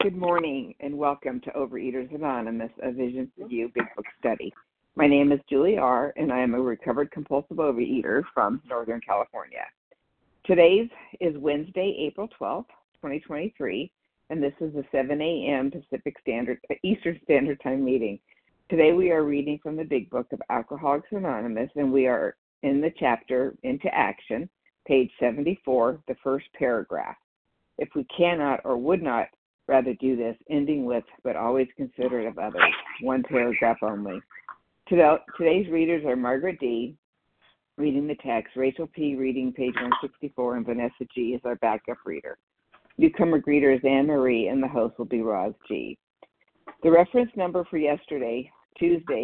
[0.00, 4.54] Good morning and welcome to Overeaters Anonymous, a Vision for You Big Book Study.
[4.94, 9.64] My name is Julie R., and I am a recovered compulsive overeater from Northern California.
[10.44, 10.88] Today's
[11.20, 13.90] is Wednesday, April 12th, 2023,
[14.30, 15.68] and this is a 7 a.m.
[15.68, 18.20] Pacific Standard Eastern Standard Time meeting.
[18.70, 22.80] Today we are reading from the Big Book of Alcoholics Anonymous, and we are in
[22.80, 24.48] the chapter Into Action,
[24.86, 27.16] page 74, the first paragraph.
[27.78, 29.26] If we cannot or would not
[29.68, 34.20] rather do this, ending with, but always considerate of others, one paragraph only.
[34.88, 36.96] Today's readers are Margaret D.,
[37.76, 39.14] reading the text, Rachel P.
[39.14, 41.34] reading page 164, and Vanessa G.
[41.34, 42.36] is our backup reader.
[42.96, 45.96] Newcomer greeter is Anne Marie, and the host will be Roz G.
[46.82, 49.22] The reference number for yesterday, Tuesday,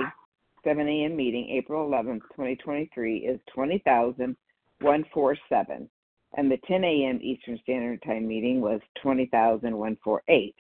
[0.63, 1.17] 7 a.m.
[1.17, 5.91] meeting, April 11th, 2023, is 20147
[6.37, 7.21] and the 10 a.m.
[7.23, 10.55] Eastern Standard Time meeting was 20,148.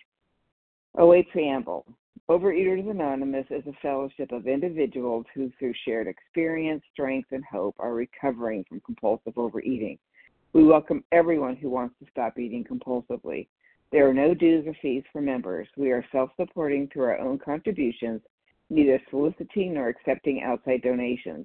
[0.97, 1.84] OA Preamble
[2.30, 7.92] Overeaters Anonymous is a fellowship of individuals who, through shared experience, strength, and hope, are
[7.92, 9.98] recovering from compulsive overeating.
[10.55, 13.48] We welcome everyone who wants to stop eating compulsively.
[13.92, 15.69] There are no dues or fees for members.
[15.77, 18.22] We are self supporting through our own contributions,
[18.70, 21.44] neither soliciting nor accepting outside donations.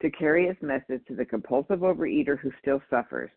[0.00, 3.30] to carry his message to the compulsive overeater who still suffers.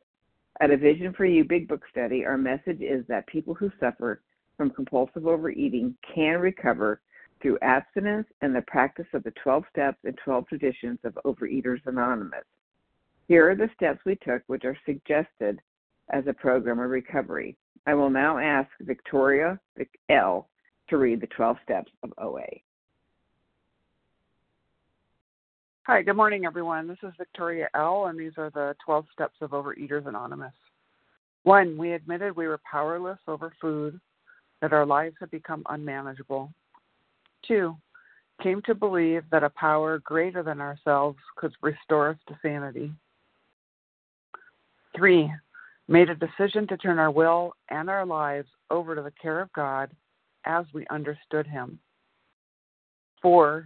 [0.59, 4.21] At a Vision for You Big Book study, our message is that people who suffer
[4.57, 7.01] from compulsive overeating can recover
[7.41, 12.43] through abstinence and the practice of the 12 steps and 12 traditions of Overeaters Anonymous.
[13.27, 15.59] Here are the steps we took, which are suggested
[16.11, 17.57] as a program of recovery.
[17.87, 19.59] I will now ask Victoria
[20.09, 20.49] L.
[20.89, 22.45] to read the 12 steps of OA.
[25.87, 26.87] Hi, good morning, everyone.
[26.87, 30.53] This is Victoria L., and these are the 12 steps of Overeaters Anonymous.
[31.41, 33.99] One, we admitted we were powerless over food,
[34.61, 36.53] that our lives had become unmanageable.
[37.47, 37.75] Two,
[38.43, 42.91] came to believe that a power greater than ourselves could restore us to sanity.
[44.95, 45.33] Three,
[45.87, 49.51] made a decision to turn our will and our lives over to the care of
[49.53, 49.89] God
[50.45, 51.79] as we understood Him.
[53.19, 53.65] Four,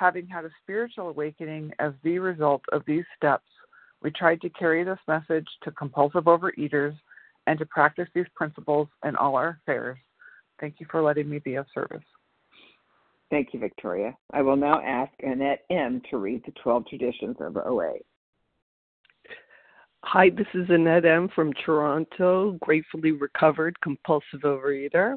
[0.00, 3.44] Having had a spiritual awakening as the result of these steps,
[4.00, 6.96] we tried to carry this message to compulsive overeaters
[7.46, 9.98] and to practice these principles in all our affairs.
[10.58, 12.02] Thank you for letting me be of service.
[13.30, 14.16] Thank you, Victoria.
[14.32, 16.00] I will now ask Annette M.
[16.08, 17.96] to read the 12 traditions of OA.
[20.04, 21.28] Hi, this is Annette M.
[21.34, 25.16] from Toronto, gratefully recovered compulsive overeater.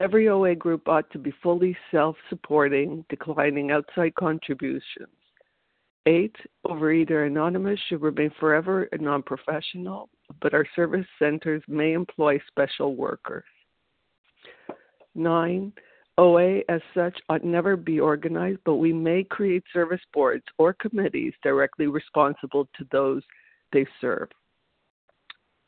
[0.00, 5.08] every OA group ought to be fully self supporting, declining outside contributions.
[6.06, 6.34] Eight,
[6.66, 10.08] Overeater Anonymous should remain forever a non professional,
[10.40, 13.44] but our service centers may employ special workers.
[15.14, 15.72] Nine,
[16.16, 21.34] OA as such ought never be organized, but we may create service boards or committees
[21.42, 23.22] directly responsible to those
[23.72, 24.28] they serve.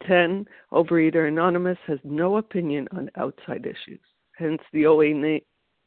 [0.07, 0.47] 10.
[0.73, 4.01] Overeater Anonymous has no opinion on outside issues.
[4.43, 5.39] Hence, the OA na-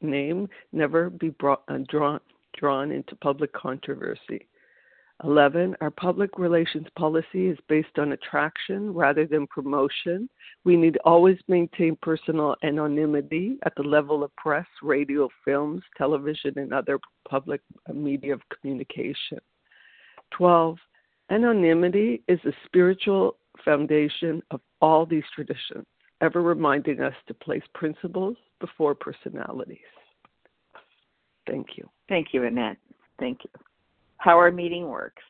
[0.01, 2.21] name never be brought, uh, drawn,
[2.57, 4.47] drawn into public controversy.
[5.23, 5.75] 11.
[5.81, 10.29] Our public relations policy is based on attraction rather than promotion.
[10.63, 16.73] We need always maintain personal anonymity at the level of press, radio, films, television, and
[16.73, 17.61] other public
[17.93, 19.39] media of communication.
[20.31, 20.77] 12.
[21.29, 25.85] Anonymity is the spiritual foundation of all these traditions,
[26.21, 29.77] ever reminding us to place principles before personalities.
[31.47, 31.89] Thank you.
[32.09, 32.77] Thank you, Annette.
[33.19, 33.50] Thank you.
[34.17, 35.21] How our meeting works.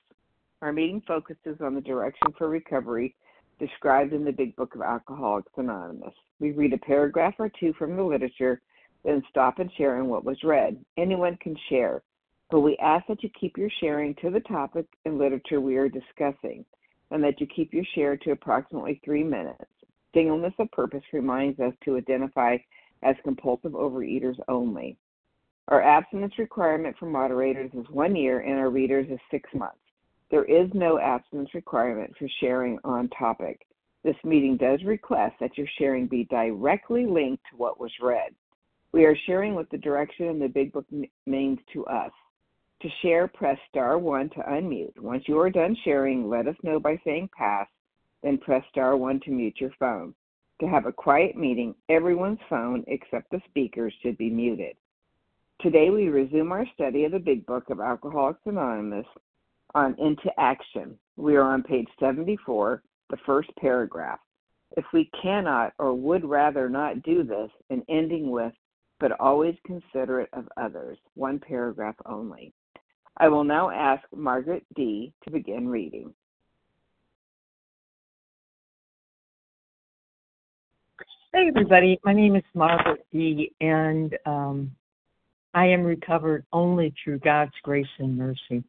[0.61, 3.15] Our meeting focuses on the direction for recovery
[3.59, 6.13] described in the Big Book of Alcoholics Anonymous.
[6.39, 8.61] We read a paragraph or two from the literature,
[9.03, 10.77] then stop and share in what was read.
[10.97, 12.01] Anyone can share,
[12.49, 15.89] but we ask that you keep your sharing to the topic and literature we are
[15.89, 16.65] discussing,
[17.11, 19.63] and that you keep your share to approximately three minutes.
[20.15, 22.57] Singleness of purpose reminds us to identify
[23.03, 24.97] as compulsive overeaters only.
[25.67, 29.77] Our abstinence requirement for moderators is one year and our readers is six months.
[30.31, 33.67] There is no abstinence requirement for sharing on topic.
[34.03, 38.33] This meeting does request that your sharing be directly linked to what was read.
[38.93, 40.85] We are sharing with the direction the Big Book
[41.25, 42.11] means to us.
[42.81, 44.99] To share, press star 1 to unmute.
[44.99, 47.67] Once you are done sharing, let us know by saying pass,
[48.23, 50.13] then press star 1 to mute your phone.
[50.61, 54.77] To have a quiet meeting, everyone's phone except the speaker's should be muted.
[55.61, 59.05] Today we resume our study of the Big Book of Alcoholics Anonymous
[59.73, 60.97] on Into Action.
[61.17, 64.19] We are on page 74, the first paragraph.
[64.77, 68.53] If we cannot or would rather not do this, and ending with,
[68.99, 72.53] but always considerate of others, one paragraph only.
[73.17, 75.13] I will now ask Margaret D.
[75.23, 76.13] to begin reading.
[81.35, 81.99] Hey, everybody.
[82.05, 84.71] My name is Margaret D., and um,
[85.53, 88.63] I am recovered only through God's grace and mercy.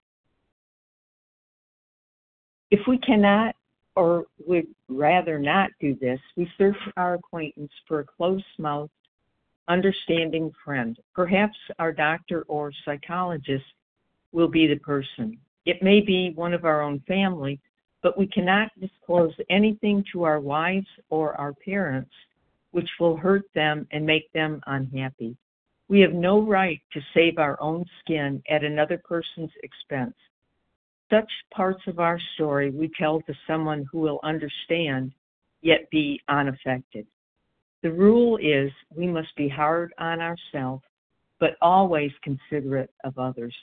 [2.73, 3.55] If we cannot
[3.95, 8.91] or would rather not do this, we search our acquaintance for a close mouthed,
[9.69, 10.99] understanding friend.
[11.15, 13.65] Perhaps our doctor or psychologist
[14.33, 15.39] will be the person.
[15.67, 17.61] It may be one of our own family,
[18.03, 22.11] but we cannot disclose anything to our wives or our parents
[22.71, 25.37] which will hurt them and make them unhappy.
[25.89, 30.15] We have no right to save our own skin at another person's expense.
[31.11, 35.13] Such parts of our story we tell to someone who will understand,
[35.63, 37.07] yet be unaffected.
[37.83, 40.83] The rule is we must be hard on ourselves,
[41.39, 43.55] but always considerate of others.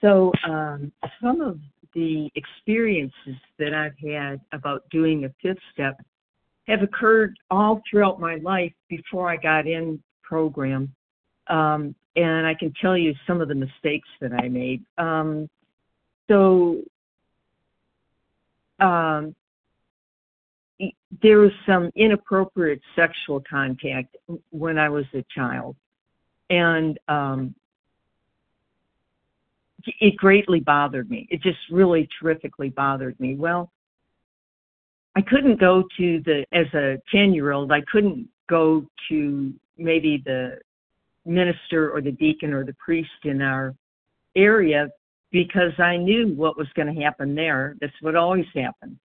[0.00, 0.90] So, um,
[1.22, 1.60] some of
[1.94, 6.00] the experiences that I've had about doing a fifth step
[6.68, 10.94] have occurred all throughout my life before I got in program
[11.48, 14.82] um, and I can tell you some of the mistakes that I made.
[14.98, 15.48] Um,
[16.28, 16.82] so
[18.80, 19.34] um,
[21.22, 24.16] there was some inappropriate sexual contact
[24.50, 25.76] when I was a child,
[26.50, 27.54] and um,
[30.00, 31.26] it greatly bothered me.
[31.30, 33.34] It just really terrifically bothered me.
[33.36, 33.70] Well,
[35.14, 37.70] I couldn't go to the as a ten year old.
[37.72, 40.58] I couldn't go to maybe the
[41.24, 43.74] minister or the deacon or the priest in our
[44.34, 44.88] area
[45.30, 47.76] because I knew what was going to happen there.
[47.80, 48.98] That's what always happened.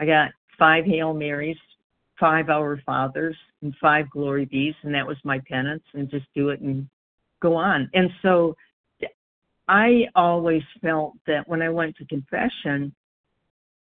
[0.00, 1.56] I got five Hail Marys,
[2.18, 6.50] five Our Fathers, and five Glory Be's, and that was my penance, and just do
[6.50, 6.88] it and
[7.40, 7.88] go on.
[7.94, 8.56] And so
[9.68, 12.94] I always felt that when I went to confession,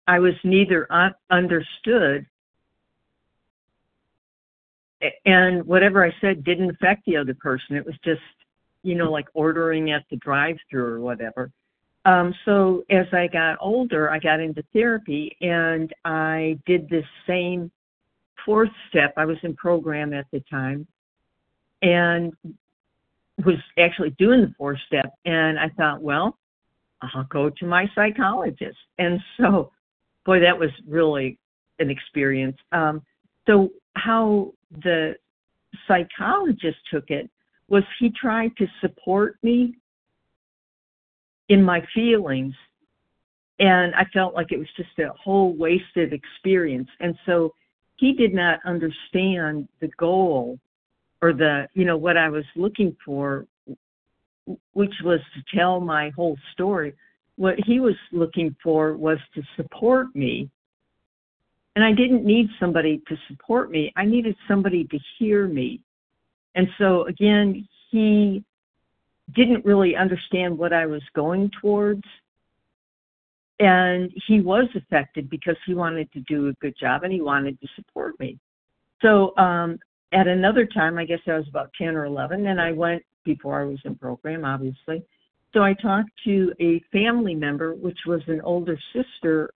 [0.06, 2.26] I was neither un- understood
[5.24, 7.76] and whatever I said didn't affect the other person.
[7.76, 8.20] It was just,
[8.82, 11.50] you know, like ordering at the drive-through or whatever.
[12.04, 17.70] Um, so as I got older, I got into therapy and I did this same
[18.44, 19.12] fourth step.
[19.16, 20.86] I was in program at the time
[21.82, 22.32] and
[23.44, 25.12] was actually doing the fourth step.
[25.24, 26.38] And I thought, well,
[27.02, 28.78] I'll go to my psychologist.
[28.98, 29.72] And so,
[30.26, 31.38] boy, that was really
[31.78, 32.56] an experience.
[32.72, 33.02] Um,
[33.46, 34.52] so, how
[34.82, 35.14] the
[35.88, 37.30] psychologist took it
[37.68, 39.74] was he tried to support me
[41.48, 42.54] in my feelings
[43.58, 46.88] and I felt like it was just a whole wasted experience.
[47.00, 47.54] And so
[47.96, 50.58] he did not understand the goal
[51.22, 53.46] or the, you know, what I was looking for,
[54.74, 56.92] which was to tell my whole story.
[57.36, 60.50] What he was looking for was to support me.
[61.74, 63.92] And I didn't need somebody to support me.
[63.96, 65.80] I needed somebody to hear me.
[66.54, 68.42] And so again, he
[69.34, 72.04] didn't really understand what I was going towards
[73.58, 77.58] and he was affected because he wanted to do a good job and he wanted
[77.60, 78.38] to support me.
[79.02, 79.78] So um,
[80.12, 83.60] at another time, I guess I was about 10 or 11, and I went before
[83.60, 85.02] I was in program, obviously.
[85.52, 89.50] So I talked to a family member, which was an older sister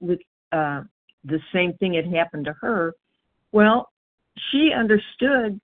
[0.00, 0.20] with
[0.52, 0.82] uh,
[1.24, 2.94] the same thing had happened to her.
[3.50, 3.90] Well,
[4.50, 5.60] she understood,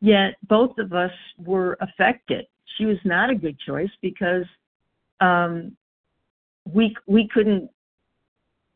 [0.00, 2.46] yet both of us were affected.
[2.76, 4.44] She was not a good choice because
[5.20, 5.76] um,
[6.64, 7.70] we we couldn't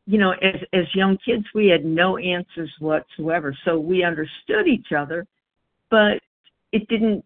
[0.07, 4.93] you know as as young kids we had no answers whatsoever so we understood each
[4.97, 5.26] other
[5.91, 6.21] but
[6.73, 7.25] it didn't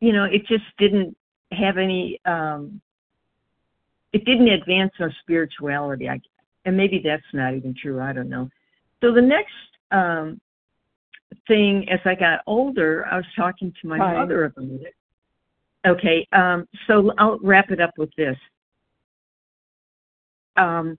[0.00, 1.16] you know it just didn't
[1.52, 2.80] have any um
[4.12, 6.20] it didn't advance our spirituality I,
[6.64, 8.48] and maybe that's not even true i don't know
[9.00, 9.52] so the next
[9.90, 10.40] um
[11.46, 14.14] thing as i got older i was talking to my Hi.
[14.14, 14.94] mother about it
[15.86, 18.36] okay um so i'll wrap it up with this
[20.58, 20.98] um,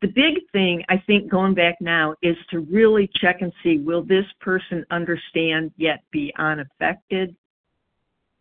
[0.00, 4.02] the big thing I think going back now is to really check and see will
[4.02, 7.36] this person understand yet be unaffected?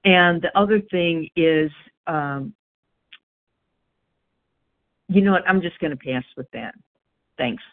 [0.05, 1.71] And the other thing is,
[2.07, 2.53] um,
[5.07, 5.47] you know what?
[5.47, 6.75] I'm just going to pass with that.
[7.37, 7.63] Thanks.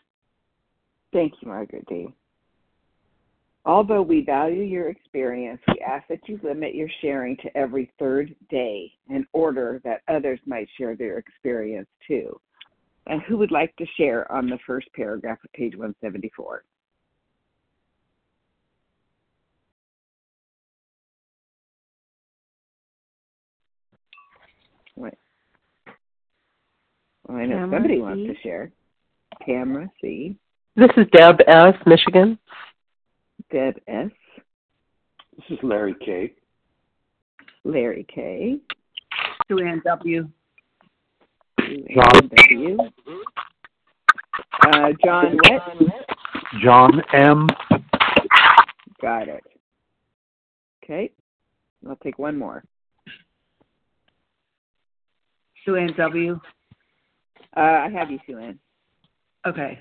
[1.12, 2.08] Thank you, Margaret D.
[3.66, 8.34] Although we value your experience, we ask that you limit your sharing to every third
[8.48, 12.40] day in order that others might share their experience too.
[13.06, 16.64] And who would like to share on the first paragraph of page 174?
[25.00, 25.14] Wait.
[27.26, 28.00] Well, I know Tamara somebody C.
[28.00, 28.70] wants to share.
[29.46, 30.36] Tamara C.
[30.76, 32.38] This is Deb S., Michigan.
[33.50, 34.10] Deb S.
[35.36, 36.34] This is Larry K.
[37.64, 38.58] Larry K.
[39.48, 40.28] Joanne W.
[41.58, 42.30] John.
[42.36, 42.78] W.
[44.66, 45.62] Uh, John what?
[46.62, 47.46] John M.
[49.00, 49.44] Got it.
[50.84, 51.10] Okay.
[51.88, 52.62] I'll take one more.
[55.64, 56.38] Sue Ann W.
[57.56, 58.58] Uh, I have you, Sue Ann.
[59.46, 59.78] Okay.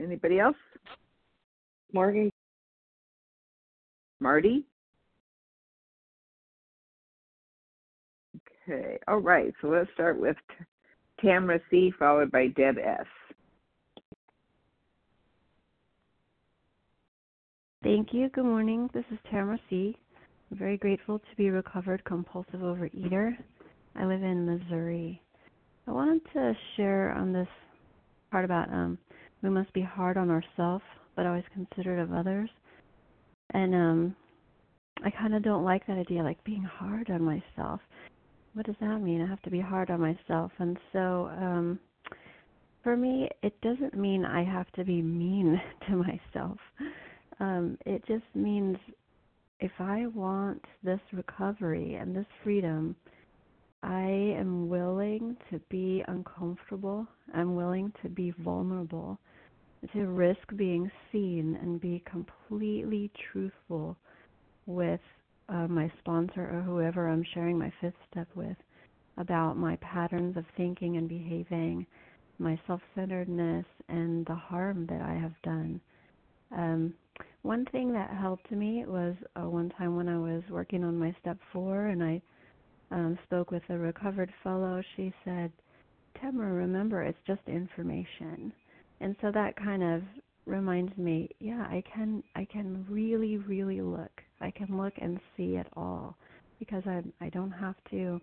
[0.00, 0.56] Anybody else?
[1.92, 2.30] Morgan.
[4.20, 4.64] Marty?
[8.68, 8.98] Okay.
[9.08, 9.52] All right.
[9.60, 10.64] So let's start with T-
[11.20, 13.06] Tamara C, followed by Deb S.
[17.82, 18.28] Thank you.
[18.28, 18.90] Good morning.
[18.92, 19.96] This is Tamara C.
[20.52, 23.36] Very grateful to be recovered compulsive overeater.
[23.94, 25.22] I live in Missouri.
[25.86, 27.46] I wanted to share on this
[28.32, 28.98] part about um,
[29.42, 32.50] we must be hard on ourselves, but always considerate of others.
[33.54, 34.16] And um,
[35.04, 37.80] I kind of don't like that idea, like being hard on myself.
[38.54, 39.22] What does that mean?
[39.22, 40.50] I have to be hard on myself.
[40.58, 41.78] And so um,
[42.82, 46.58] for me, it doesn't mean I have to be mean to myself.
[47.38, 48.76] Um, it just means
[49.60, 52.96] if I want this recovery and this freedom,
[53.82, 57.06] I am willing to be uncomfortable.
[57.34, 59.18] I'm willing to be vulnerable,
[59.92, 63.96] to risk being seen and be completely truthful
[64.66, 65.00] with
[65.48, 68.56] uh, my sponsor or whoever I'm sharing my fifth step with
[69.18, 71.86] about my patterns of thinking and behaving,
[72.38, 75.80] my self centeredness, and the harm that I have done.
[76.56, 76.94] Um,
[77.42, 81.14] one thing that helped me was uh, one time when I was working on my
[81.20, 82.22] step four and I
[82.90, 84.82] um, spoke with a recovered fellow.
[84.96, 85.52] She said,
[86.20, 88.52] Tamara, remember, it's just information.
[89.00, 90.02] And so that kind of
[90.46, 94.10] reminds me, yeah, I can I can really really look.
[94.40, 96.16] I can look and see it all
[96.58, 98.20] because I I don't have to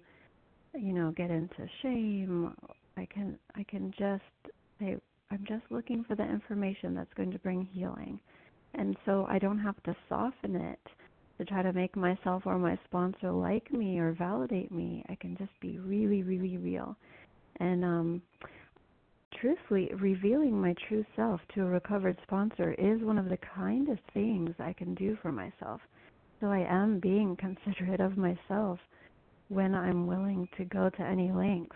[0.75, 2.53] you know get into shame.
[2.97, 4.97] I can I can just say
[5.31, 8.19] I'm just looking for the information that's going to bring healing.
[8.73, 10.79] And so I don't have to soften it
[11.37, 15.03] to try to make myself or my sponsor like me or validate me.
[15.09, 16.95] I can just be really, really real.
[17.59, 18.21] And um
[19.39, 24.49] truthfully, revealing my true self to a recovered sponsor is one of the kindest things
[24.59, 25.81] I can do for myself.
[26.39, 28.79] So I am being considerate of myself
[29.49, 31.75] when I'm willing to go to any lengths.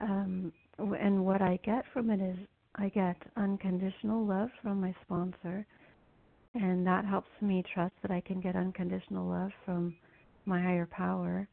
[0.00, 2.38] Um, and what I get from it is
[2.76, 5.66] I get unconditional love from my sponsor,
[6.54, 9.94] and that helps me trust that I can get unconditional love from
[10.46, 11.46] my higher power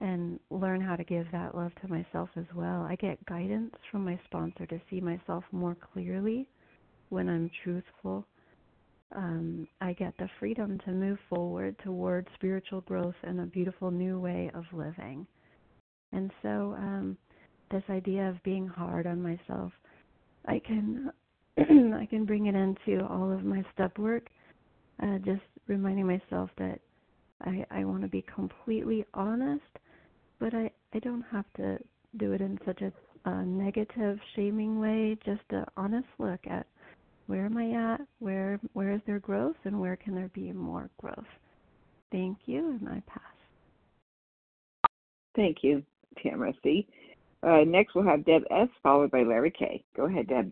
[0.00, 2.86] and learn how to give that love to myself as well.
[2.88, 6.46] I get guidance from my sponsor to see myself more clearly
[7.08, 8.24] when I'm truthful.
[9.14, 14.20] Um, I get the freedom to move forward toward spiritual growth and a beautiful new
[14.20, 15.26] way of living.
[16.12, 17.16] And so, um,
[17.70, 19.72] this idea of being hard on myself,
[20.46, 21.10] I can
[21.94, 24.28] I can bring it into all of my step work.
[25.02, 26.80] Uh, just reminding myself that
[27.42, 29.62] I I want to be completely honest
[30.38, 31.78] but I I don't have to
[32.16, 32.92] do it in such a,
[33.28, 35.16] a negative, shaming way.
[35.24, 36.66] Just an honest look at
[37.26, 40.88] where am I at, where where is there growth, and where can there be more
[40.98, 41.26] growth.
[42.10, 43.22] Thank you, and I pass.
[45.36, 45.82] Thank you,
[46.22, 46.86] Tamara C.
[47.42, 48.68] Uh, next, we'll have Deb S.
[48.82, 49.84] followed by Larry K.
[49.94, 50.50] Go ahead, Deb.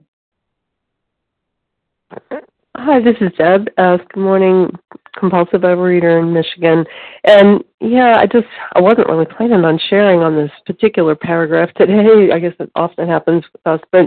[2.76, 3.68] Hi, this is Deb.
[3.78, 4.70] Uh, good morning,
[5.18, 6.84] compulsive overeater in Michigan.
[7.24, 12.30] And yeah, I just I wasn't really planning on sharing on this particular paragraph today.
[12.32, 14.06] I guess it often happens with us, but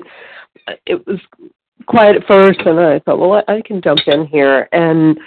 [0.86, 1.20] it was
[1.88, 4.70] quiet at first, and I thought, well, I can jump in here.
[4.72, 5.20] And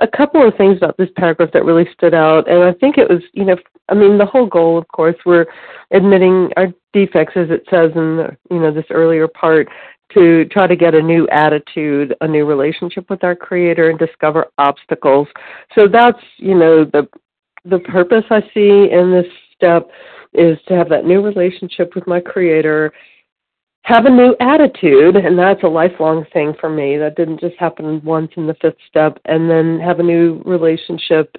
[0.00, 3.08] a couple of things about this paragraph that really stood out, and I think it
[3.08, 3.56] was, you know,
[3.88, 5.46] I mean, the whole goal, of course, we're
[5.90, 9.68] admitting our defects, as it says in the, you know this earlier part,
[10.14, 14.46] to try to get a new attitude, a new relationship with our creator and discover
[14.58, 15.28] obstacles.
[15.78, 17.08] So that's, you know, the
[17.64, 19.88] the purpose I see in this step
[20.32, 22.92] is to have that new relationship with my creator,
[23.82, 26.96] have a new attitude, and that's a lifelong thing for me.
[26.96, 31.34] That didn't just happen once in the fifth step, and then have a new relationship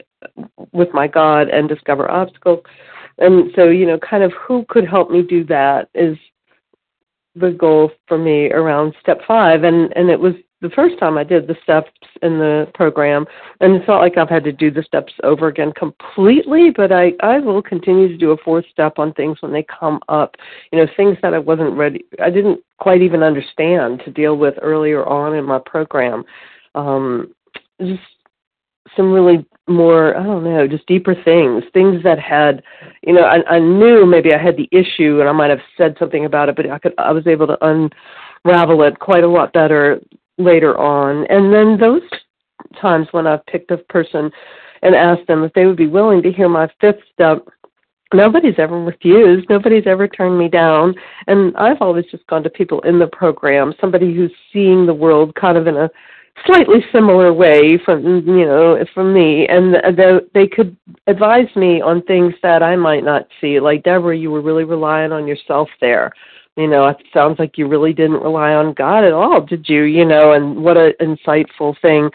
[0.71, 2.61] with my God and discover obstacles.
[3.17, 6.17] And so, you know, kind of who could help me do that is
[7.35, 11.25] the goal for me around step five and and it was the first time I
[11.25, 11.91] did the steps
[12.21, 13.25] in the program
[13.59, 17.13] and it's not like I've had to do the steps over again completely but I
[17.21, 20.35] I will continue to do a fourth step on things when they come up.
[20.71, 24.55] You know things that I wasn't ready I didn't quite even understand to deal with
[24.61, 26.23] earlier on in my program.
[26.75, 27.33] Um
[27.81, 28.01] just
[28.95, 32.61] some really more i don't know just deeper things things that had
[33.01, 35.95] you know I, I knew maybe i had the issue and i might have said
[35.97, 39.53] something about it but i could i was able to unravel it quite a lot
[39.53, 40.01] better
[40.37, 41.25] later on.
[41.27, 42.01] And then those
[42.81, 44.31] times when i've picked a person
[44.81, 47.45] and asked them if they would be willing to hear my fifth step
[48.13, 50.95] nobody's ever refused nobody's ever turned me down.
[51.27, 55.35] And i've always just gone to people in the program somebody who's seeing the world
[55.35, 55.89] kind of in a
[56.45, 59.75] slightly similar way from you know from me and
[60.33, 60.75] they could
[61.07, 63.59] advise me on things that i might not see.
[63.59, 66.11] Like deborah you were really relying on yourself there.
[66.57, 69.83] You know it sounds like you really didn't rely on god at all did you?
[69.83, 72.09] You know and what an insightful thing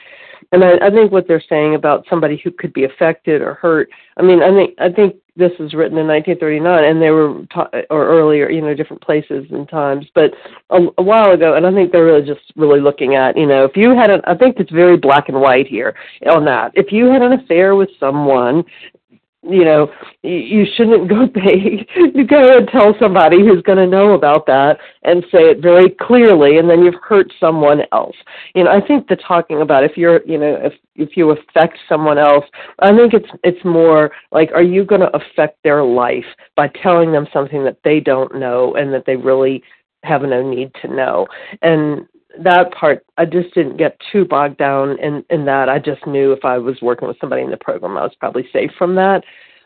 [0.52, 3.88] and I, I think what they're saying about somebody who could be affected or hurt
[4.16, 7.70] i mean i think i think this was written in 1939, and they were ta-
[7.90, 10.32] or earlier, you know, different places and times, but
[10.70, 11.54] a, a while ago.
[11.54, 14.20] And I think they're really just really looking at, you know, if you had an,
[14.24, 15.94] I think it's very black and white here
[16.28, 16.72] on that.
[16.74, 18.64] If you had an affair with someone
[19.42, 19.90] you know
[20.22, 24.79] you shouldn't go pay you go and tell somebody who's going to know about that
[25.03, 28.16] and say it very clearly and then you've hurt someone else.
[28.55, 31.79] You know i think the talking about if you're you know if if you affect
[31.88, 32.44] someone else
[32.81, 37.12] i think it's it's more like are you going to affect their life by telling
[37.12, 39.62] them something that they don't know and that they really
[40.05, 41.27] have no need to know?
[41.62, 42.07] And
[42.42, 45.68] that part I just didn't get too bogged down in in that.
[45.68, 48.48] I just knew if I was working with somebody in the program, I was probably
[48.53, 49.24] safe from that.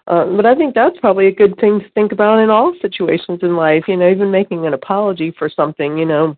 [0.08, 3.40] Um, but I think that's probably a good thing to think about in all situations
[3.42, 3.84] in life.
[3.86, 5.96] You know, even making an apology for something.
[5.96, 6.36] You know,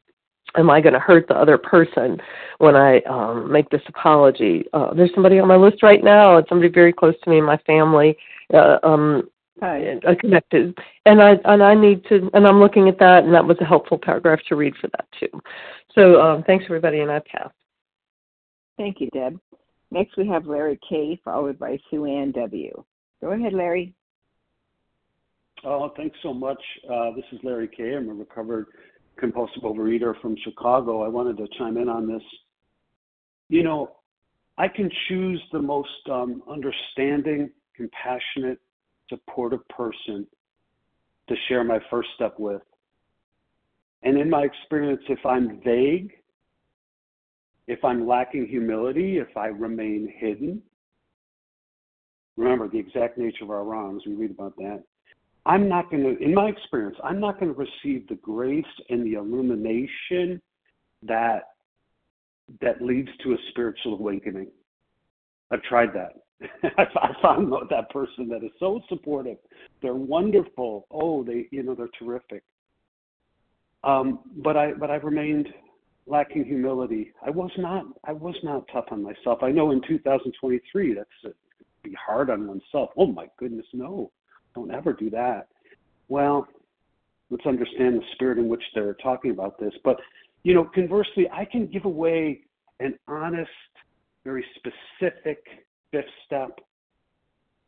[0.56, 2.18] am I going to hurt the other person
[2.58, 4.64] when I um, make this apology?
[4.72, 6.36] Uh, there's somebody on my list right now.
[6.36, 8.16] It's somebody very close to me in my family.
[8.52, 9.28] Uh, um,
[9.60, 10.00] Hi.
[10.06, 13.46] Uh, connected, and I and I need to, and I'm looking at that, and that
[13.46, 15.40] was a helpful paragraph to read for that too.
[15.94, 17.50] So um, thanks everybody, and I pass.
[18.76, 19.38] Thank you, Deb.
[19.90, 22.84] Next we have Larry K, followed by Sue Ann W.
[23.20, 23.94] Go ahead, Larry.
[25.64, 26.60] Oh, thanks so much.
[26.92, 27.94] Uh, this is Larry K.
[27.94, 28.66] I'm a recovered
[29.16, 31.02] compulsive overeater from Chicago.
[31.02, 32.22] I wanted to chime in on this.
[33.48, 33.96] You know,
[34.58, 38.58] I can choose the most um, understanding, compassionate,
[39.08, 40.26] supportive person
[41.28, 42.62] to share my first step with.
[44.04, 46.12] And in my experience, if I'm vague,
[47.66, 50.62] if I'm lacking humility, if I remain hidden,
[52.36, 54.84] remember the exact nature of our wrongs, we read about that.
[55.46, 59.04] I'm not going to, in my experience, I'm not going to receive the grace and
[59.04, 60.40] the illumination
[61.02, 61.48] that
[62.60, 64.48] that leads to a spiritual awakening.
[65.50, 66.12] I've tried that.
[66.78, 69.38] I found that person that is so supportive.
[69.80, 70.86] They're wonderful.
[70.90, 72.42] Oh, they, you know, they're terrific.
[73.84, 75.48] Um, but I, but I've remained
[76.06, 77.12] lacking humility.
[77.24, 79.42] I was not, I was not tough on myself.
[79.42, 81.28] I know in 2023 that's a,
[81.82, 82.90] be hard on oneself.
[82.96, 84.10] Oh my goodness, no,
[84.54, 85.48] don't ever do that.
[86.08, 86.48] Well,
[87.30, 89.72] let's understand the spirit in which they're talking about this.
[89.84, 90.00] But
[90.42, 92.42] you know, conversely, I can give away
[92.80, 93.50] an honest,
[94.24, 95.44] very specific
[95.90, 96.60] fifth step,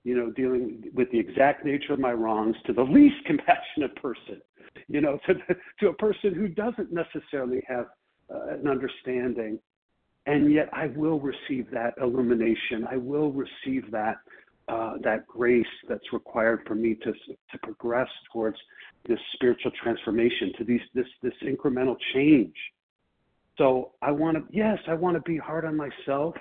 [0.04, 4.40] you know, dealing with the exact nature of my wrongs to the least compassionate person,
[4.88, 5.34] you know, to,
[5.80, 7.86] to a person who doesn't necessarily have
[8.32, 9.58] uh, an understanding.
[10.26, 12.86] And yet I will receive that illumination.
[12.90, 14.16] I will receive that
[14.68, 18.56] uh, that grace that's required for me to to progress towards
[19.06, 22.54] this spiritual transformation, to these this this incremental change.
[23.58, 26.34] So I want to yes, I want to be hard on myself.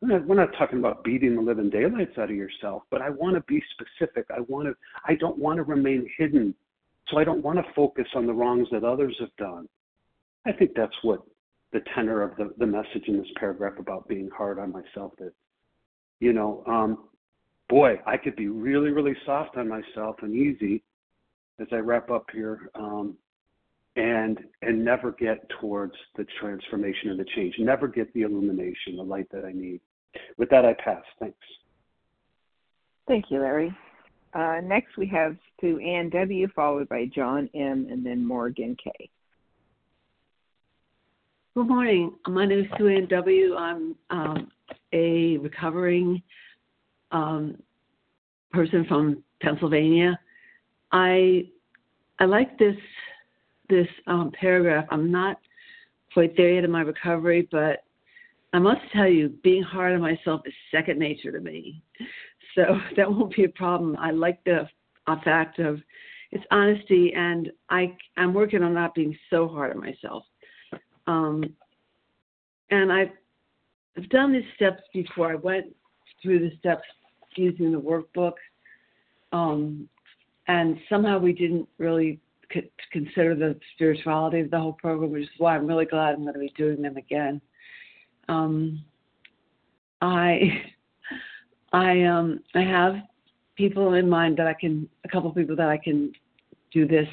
[0.00, 3.10] We're not, we're not talking about beating the living daylights out of yourself, but I
[3.10, 4.26] want to be specific.
[4.34, 4.74] I want to
[5.06, 6.54] I don't want to remain hidden.
[7.12, 9.68] So I don't want to focus on the wrongs that others have done.
[10.46, 11.20] I think that's what
[11.72, 15.32] the tenor of the, the message in this paragraph about being hard on myself is.
[16.20, 17.08] You know, um,
[17.68, 20.82] boy, I could be really, really soft on myself and easy
[21.60, 23.16] as I wrap up here, um,
[23.96, 27.54] and and never get towards the transformation and the change.
[27.58, 29.80] Never get the illumination, the light that I need.
[30.38, 31.02] With that, I pass.
[31.20, 31.36] Thanks.
[33.06, 33.76] Thank you, Larry.
[34.34, 39.10] Uh, next, we have Sue Ann W., followed by John M., and then Morgan K.
[41.54, 42.14] Good morning.
[42.26, 43.54] My name is Sue Ann W.
[43.56, 44.50] I'm um,
[44.94, 46.22] a recovering
[47.10, 47.58] um,
[48.52, 50.18] person from Pennsylvania.
[50.92, 51.48] I
[52.18, 52.76] I like this
[53.68, 54.86] this um, paragraph.
[54.90, 55.38] I'm not
[56.14, 57.84] quite there yet in my recovery, but
[58.54, 61.82] I must tell you, being hard on myself is second nature to me.
[62.54, 62.62] So
[62.96, 63.96] that won't be a problem.
[63.98, 64.68] I like the
[65.06, 65.80] uh, fact of
[66.30, 70.24] it's honesty, and I I'm working on not being so hard on myself.
[71.06, 71.44] Um,
[72.70, 73.10] and I've,
[73.96, 75.30] I've done these steps before.
[75.30, 75.66] I went
[76.22, 76.84] through the steps
[77.36, 78.34] using the workbook,
[79.32, 79.88] um,
[80.48, 82.18] and somehow we didn't really
[82.52, 86.22] c- consider the spirituality of the whole program, which is why I'm really glad I'm
[86.22, 87.40] going to be doing them again.
[88.28, 88.82] Um,
[90.00, 90.62] I
[91.72, 92.96] I um I have
[93.56, 96.12] people in mind that I can a couple people that I can
[96.72, 97.08] do this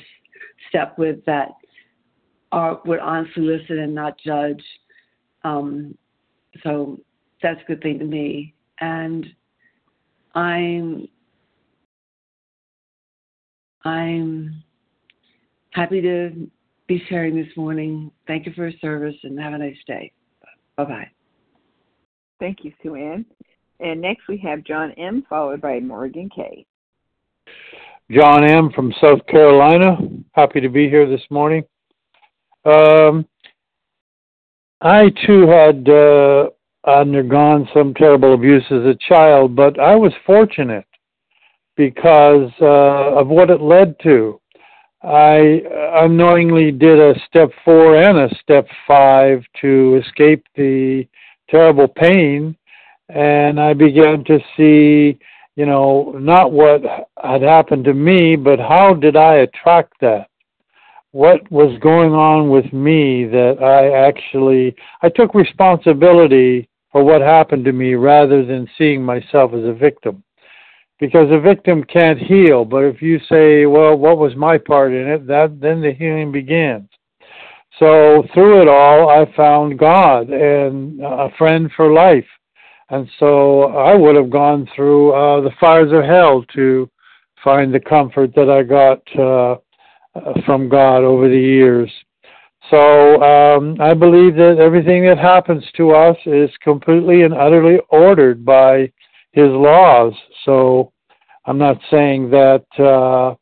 [0.69, 1.49] step with that
[2.51, 4.63] are would honestly listen and not judge.
[5.43, 5.97] Um,
[6.63, 6.99] so
[7.41, 8.53] that's a good thing to me.
[8.81, 9.25] And
[10.35, 11.07] I'm
[13.85, 14.63] I'm
[15.71, 16.49] happy to
[16.87, 18.11] be sharing this morning.
[18.27, 20.11] Thank you for your service and have a nice day.
[20.75, 21.07] Bye bye.
[22.39, 23.25] Thank you, Sue Ann.
[23.79, 26.65] And next we have John M., followed by Morgan K.
[28.11, 28.71] John M.
[28.75, 29.97] from South Carolina.
[30.33, 31.63] Happy to be here this morning.
[32.65, 33.25] Um,
[34.81, 36.49] I too had uh,
[36.85, 40.85] undergone some terrible abuse as a child, but I was fortunate
[41.77, 44.41] because uh, of what it led to.
[45.01, 45.61] I
[46.01, 51.07] unknowingly did a step four and a step five to escape the
[51.49, 52.57] terrible pain,
[53.09, 55.19] and I began to see,
[55.55, 56.81] you know, not what
[57.21, 60.29] had happened to me, but how did I attract that?
[61.11, 67.65] what was going on with me that I actually I took responsibility for what happened
[67.65, 70.23] to me rather than seeing myself as a victim.
[70.99, 75.07] Because a victim can't heal, but if you say, well, what was my part in
[75.07, 76.89] it, that then the healing begins.
[77.79, 82.25] So through it all, I found God and a friend for life.
[82.89, 86.89] And so I would have gone through uh, the fires of hell to
[87.43, 89.57] find the comfort that I got uh,
[90.15, 91.91] uh, from God over the years.
[92.69, 98.43] So um, I believe that everything that happens to us is completely and utterly ordered
[98.43, 98.91] by
[99.31, 100.13] His laws.
[100.45, 100.91] So
[101.45, 103.35] I'm not saying that uh,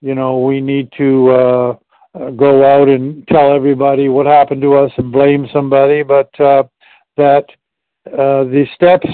[0.00, 1.76] you know we need to uh,
[2.36, 6.62] go out and tell everybody what happened to us and blame somebody, but uh,
[7.16, 7.46] that
[8.12, 9.08] uh, the steps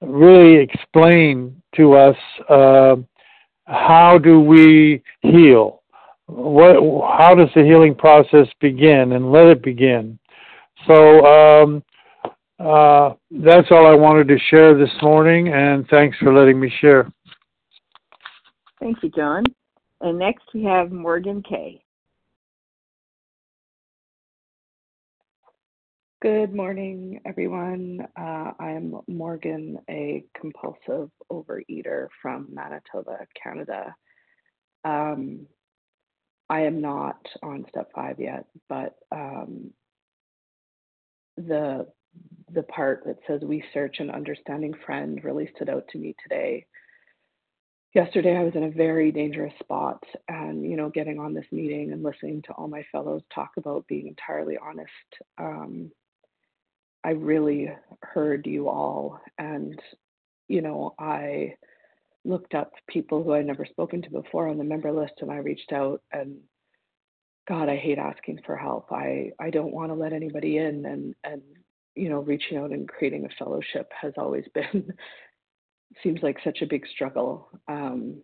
[0.00, 2.16] really explain to us
[2.48, 2.96] uh,
[3.66, 5.82] how do we heal.
[6.26, 6.76] What,
[7.18, 10.18] how does the healing process begin, and let it begin.
[10.86, 11.82] So um,
[12.58, 17.10] uh, that's all I wanted to share this morning, and thanks for letting me share.
[18.80, 19.44] Thank you, John.
[20.00, 21.82] And next we have Morgan Kay.
[26.22, 28.06] Good morning, everyone.
[28.14, 33.94] Uh, I'm Morgan, a compulsive overeater from Manitoba, Canada.
[34.84, 35.46] Um,
[36.50, 39.70] I am not on step five yet, but um,
[41.38, 41.86] the
[42.52, 46.66] the part that says we search an understanding friend really stood out to me today.
[47.94, 51.92] Yesterday, I was in a very dangerous spot, and you know, getting on this meeting
[51.92, 54.90] and listening to all my fellows talk about being entirely honest.
[55.38, 55.90] Um,
[57.04, 57.70] I really
[58.02, 59.80] heard you all, and
[60.48, 61.54] you know, I
[62.24, 65.36] looked up people who I'd never spoken to before on the member list, and I
[65.36, 66.02] reached out.
[66.12, 66.38] And
[67.48, 68.92] God, I hate asking for help.
[68.92, 71.42] I I don't want to let anybody in, and and
[71.94, 74.92] you know, reaching out and creating a fellowship has always been
[76.02, 77.48] seems like such a big struggle.
[77.68, 78.22] Um,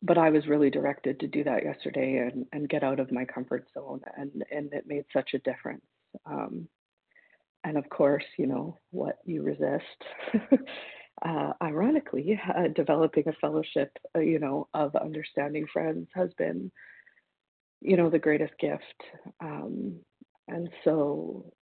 [0.00, 3.24] but I was really directed to do that yesterday and, and get out of my
[3.24, 5.84] comfort zone, and and it made such a difference.
[6.24, 6.68] Um,
[7.64, 9.84] and of course, you know, what you resist.
[11.24, 16.70] uh, ironically, uh, developing a fellowship, uh, you know, of understanding friends has been,
[17.80, 18.82] you know, the greatest gift.
[19.40, 19.96] Um,
[20.46, 21.52] and so,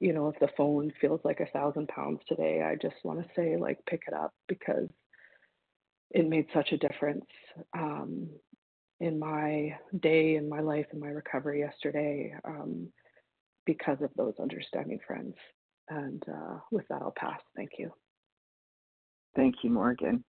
[0.00, 3.28] you know, if the phone feels like a thousand pounds today, I just want to
[3.36, 4.88] say, like, pick it up because
[6.10, 7.26] it made such a difference
[7.76, 8.28] um,
[9.00, 12.34] in my day, in my life, in my recovery yesterday.
[12.44, 12.88] Um,
[13.66, 15.34] because of those understanding friends.
[15.88, 17.40] And uh, with that, I'll pass.
[17.56, 17.92] Thank you.
[19.36, 20.24] Thank you, Morgan.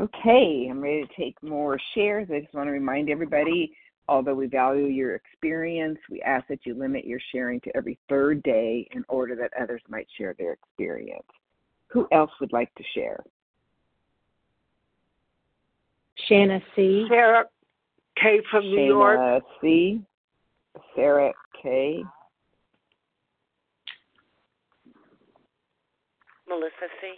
[0.00, 2.28] Okay, I'm ready to take more shares.
[2.32, 3.72] I just want to remind everybody
[4.08, 8.42] although we value your experience, we ask that you limit your sharing to every third
[8.42, 11.26] day in order that others might share their experience.
[11.88, 13.22] Who else would like to share?
[16.28, 17.06] Shanna C.
[17.08, 17.44] Sarah
[18.20, 18.40] K.
[18.50, 19.44] from New Shana York.
[19.60, 20.00] C.
[20.94, 22.02] Sarah K.
[26.48, 27.12] Melissa C.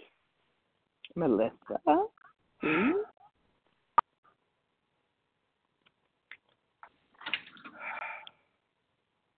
[1.15, 1.79] Melissa.
[2.61, 2.67] C.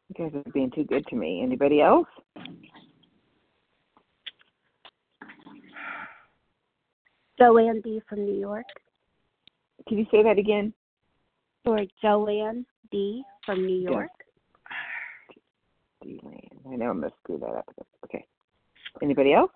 [0.10, 1.42] You guys are being too good to me.
[1.42, 2.08] Anybody else?
[7.40, 8.02] Joanne D.
[8.08, 8.66] from New York.
[9.88, 10.74] Can you say that again?
[11.66, 13.24] Or Joanne D.
[13.46, 14.10] from New York.
[16.04, 16.60] D-Land.
[16.72, 17.70] I know I'm going to screw that up.
[18.06, 18.26] Okay.
[19.02, 19.52] Anybody else?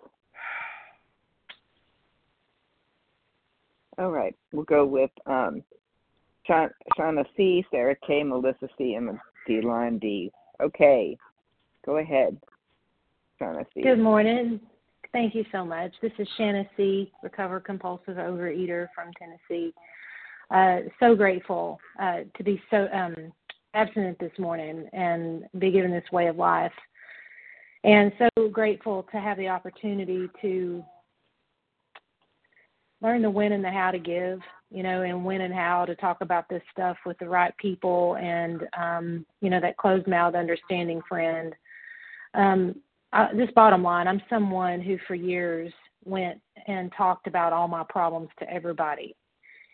[3.97, 4.35] All right.
[4.51, 5.63] We'll go with um,
[6.45, 10.31] Sha- Shauna C, Sarah K, Melissa C, and D-Line D.
[10.61, 11.17] Okay.
[11.85, 12.37] Go ahead,
[13.39, 13.81] Shauna C.
[13.81, 14.59] Good morning.
[15.11, 15.93] Thank you so much.
[16.01, 19.73] This is Shanna C., recovered compulsive overeater from Tennessee.
[20.51, 23.15] Uh, so grateful uh, to be so um,
[23.73, 26.73] abstinent this morning and be given this way of life.
[27.83, 30.83] And so grateful to have the opportunity to
[33.05, 34.39] learn the when and the how to give,
[34.71, 38.17] you know, and when and how to talk about this stuff with the right people
[38.17, 41.53] and, um, you know, that closed mouth understanding friend.
[42.33, 42.75] Um,
[43.13, 45.71] I, this bottom line, I'm someone who for years
[46.03, 49.15] went and talked about all my problems to everybody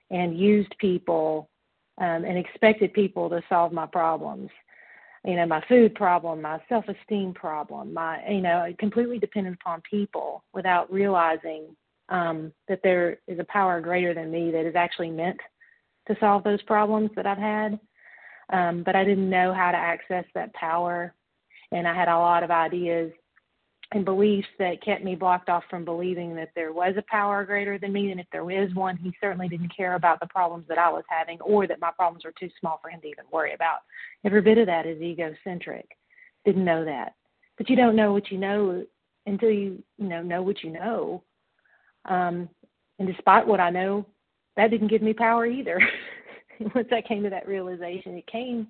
[0.09, 1.49] and used people
[1.99, 4.49] um, and expected people to solve my problems.
[5.23, 9.81] You know, my food problem, my self esteem problem, my, you know, completely dependent upon
[9.89, 11.75] people without realizing
[12.12, 15.39] um, that there is a power greater than me that is actually meant
[16.08, 17.80] to solve those problems that I've had.
[18.52, 21.15] Um, but I didn't know how to access that power.
[21.71, 23.12] And I had a lot of ideas
[23.93, 27.78] and beliefs that kept me blocked off from believing that there was a power greater
[27.78, 28.12] than me.
[28.12, 31.04] And if there is one, he certainly didn't care about the problems that I was
[31.10, 33.80] having or that my problems were too small for him to even worry about.
[34.26, 35.89] Every bit of that is egocentric.
[36.45, 37.15] Didn't know that.
[37.58, 38.86] But you don't know what you know
[39.26, 41.24] until you, you know, know what you know.
[42.05, 42.49] Um,
[42.99, 44.05] and despite what I know,
[44.57, 45.79] that didn't give me power either.
[46.75, 48.67] Once I came to that realization, it came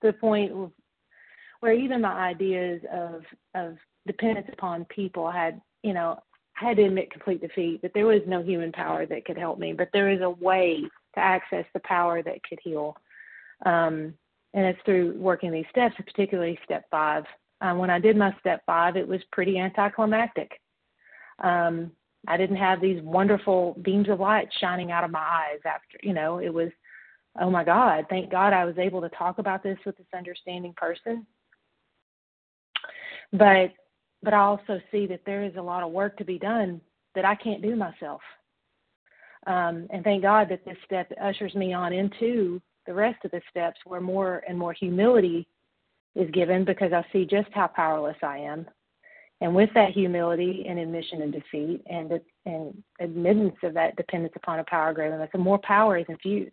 [0.00, 0.52] to the point
[1.60, 3.22] where even my ideas of
[3.54, 6.18] of dependence upon people had, you know,
[6.60, 9.58] I had to admit complete defeat that there was no human power that could help
[9.58, 10.82] me, but there is a way
[11.14, 12.96] to access the power that could heal.
[13.66, 14.14] Um,
[14.52, 17.24] and it's through working these steps, particularly step five,
[17.60, 20.60] um, when I did my step five, it was pretty anticlimactic.
[21.42, 21.92] Um,
[22.28, 26.12] I didn't have these wonderful beams of light shining out of my eyes after, you
[26.12, 26.70] know, it was,
[27.40, 30.74] oh my God, thank God I was able to talk about this with this understanding
[30.76, 31.26] person.
[33.32, 33.72] But,
[34.22, 36.80] but I also see that there is a lot of work to be done
[37.14, 38.20] that I can't do myself.
[39.46, 43.42] Um, and thank God that this step ushers me on into the rest of the
[43.50, 45.46] steps where more and more humility
[46.14, 48.66] is given because I see just how powerless I am
[49.44, 54.58] and with that humility and admission and defeat and, and admittance of that dependence upon
[54.58, 56.50] a power greater than us, the more power is infused.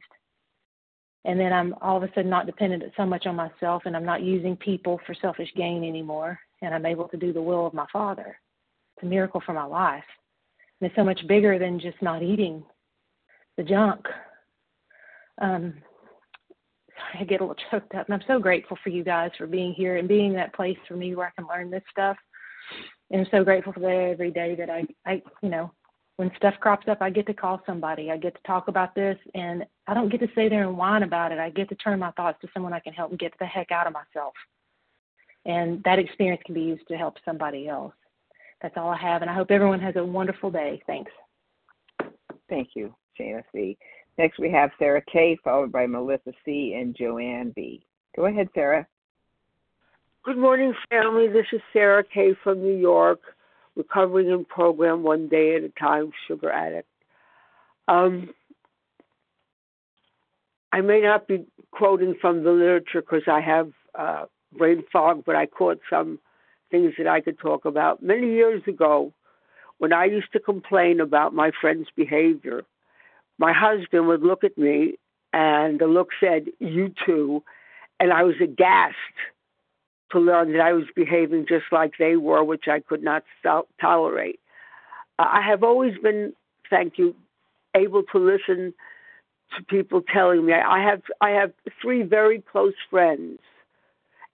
[1.23, 4.03] And then I'm all of a sudden not dependent so much on myself and I'm
[4.03, 6.37] not using people for selfish gain anymore.
[6.61, 8.37] And I'm able to do the will of my Father.
[8.97, 10.03] It's a miracle for my life.
[10.81, 12.61] And it's so much bigger than just not eating
[13.55, 14.05] the junk.
[15.41, 15.75] Um,
[16.97, 18.07] sorry, I get a little choked up.
[18.09, 20.97] And I'm so grateful for you guys for being here and being that place for
[20.97, 22.17] me where I can learn this stuff
[23.09, 25.71] and I'm so grateful for that every day that I, I, you know,
[26.17, 28.11] when stuff crops up, I get to call somebody.
[28.11, 31.03] I get to talk about this, and I don't get to sit there and whine
[31.03, 31.39] about it.
[31.39, 33.87] I get to turn my thoughts to someone I can help get the heck out
[33.87, 34.33] of myself.
[35.45, 37.93] And that experience can be used to help somebody else.
[38.61, 40.81] That's all I have, and I hope everyone has a wonderful day.
[40.85, 41.11] Thanks.
[42.47, 43.77] Thank you, Jana C.
[44.17, 46.75] Next, we have Sarah K., followed by Melissa C.
[46.79, 47.83] and Joanne B.
[48.15, 48.85] Go ahead, Sarah.
[50.23, 51.27] Good morning, family.
[51.27, 53.21] This is Sarah Kay from New York,
[53.75, 56.87] recovering in program one day at a time, sugar addict.
[57.87, 58.29] Um,
[60.71, 65.35] I may not be quoting from the literature because I have uh, brain fog, but
[65.35, 66.19] I caught some
[66.69, 68.03] things that I could talk about.
[68.03, 69.11] Many years ago,
[69.79, 72.61] when I used to complain about my friend's behavior,
[73.39, 74.99] my husband would look at me
[75.33, 77.43] and the look said, You too.
[77.99, 78.95] And I was aghast
[80.11, 83.23] to learn that I was behaving just like they were, which I could not
[83.79, 84.39] tolerate.
[85.19, 86.33] Uh, I have always been,
[86.69, 87.15] thank you,
[87.75, 88.73] able to listen
[89.55, 90.53] to people telling me.
[90.53, 93.39] I have I have three very close friends,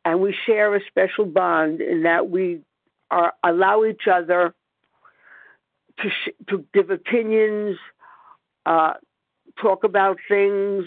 [0.06, 2.62] and we share a special bond in that we
[3.10, 4.54] are allow each other
[6.00, 7.78] to sh- to give opinions,
[8.66, 8.94] uh,
[9.62, 10.86] talk about things.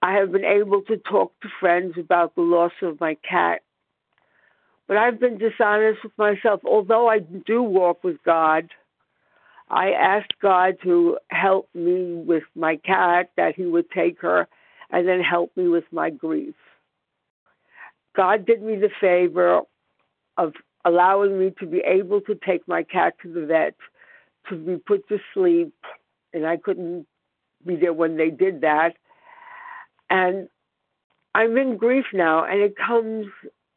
[0.00, 3.62] I have been able to talk to friends about the loss of my cat
[4.88, 6.62] but I've been dishonest with myself.
[6.64, 8.70] Although I do walk with God,
[9.68, 14.48] I asked God to help me with my cat, that He would take her,
[14.90, 16.54] and then help me with my grief.
[18.16, 19.60] God did me the favor
[20.38, 23.74] of allowing me to be able to take my cat to the vet
[24.48, 25.74] to be put to sleep,
[26.32, 27.06] and I couldn't
[27.66, 28.94] be there when they did that.
[30.08, 30.48] And
[31.34, 33.26] I'm in grief now, and it comes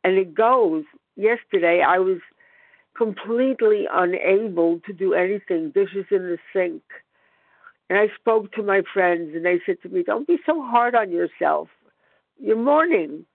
[0.04, 0.84] and it goes
[1.16, 2.20] yesterday I was
[2.98, 6.84] completely unable to do anything, dishes in the sink.
[7.90, 10.96] And I spoke to my friends and they said to me, Don't be so hard
[10.96, 11.68] on yourself.
[12.40, 13.26] You're mourning.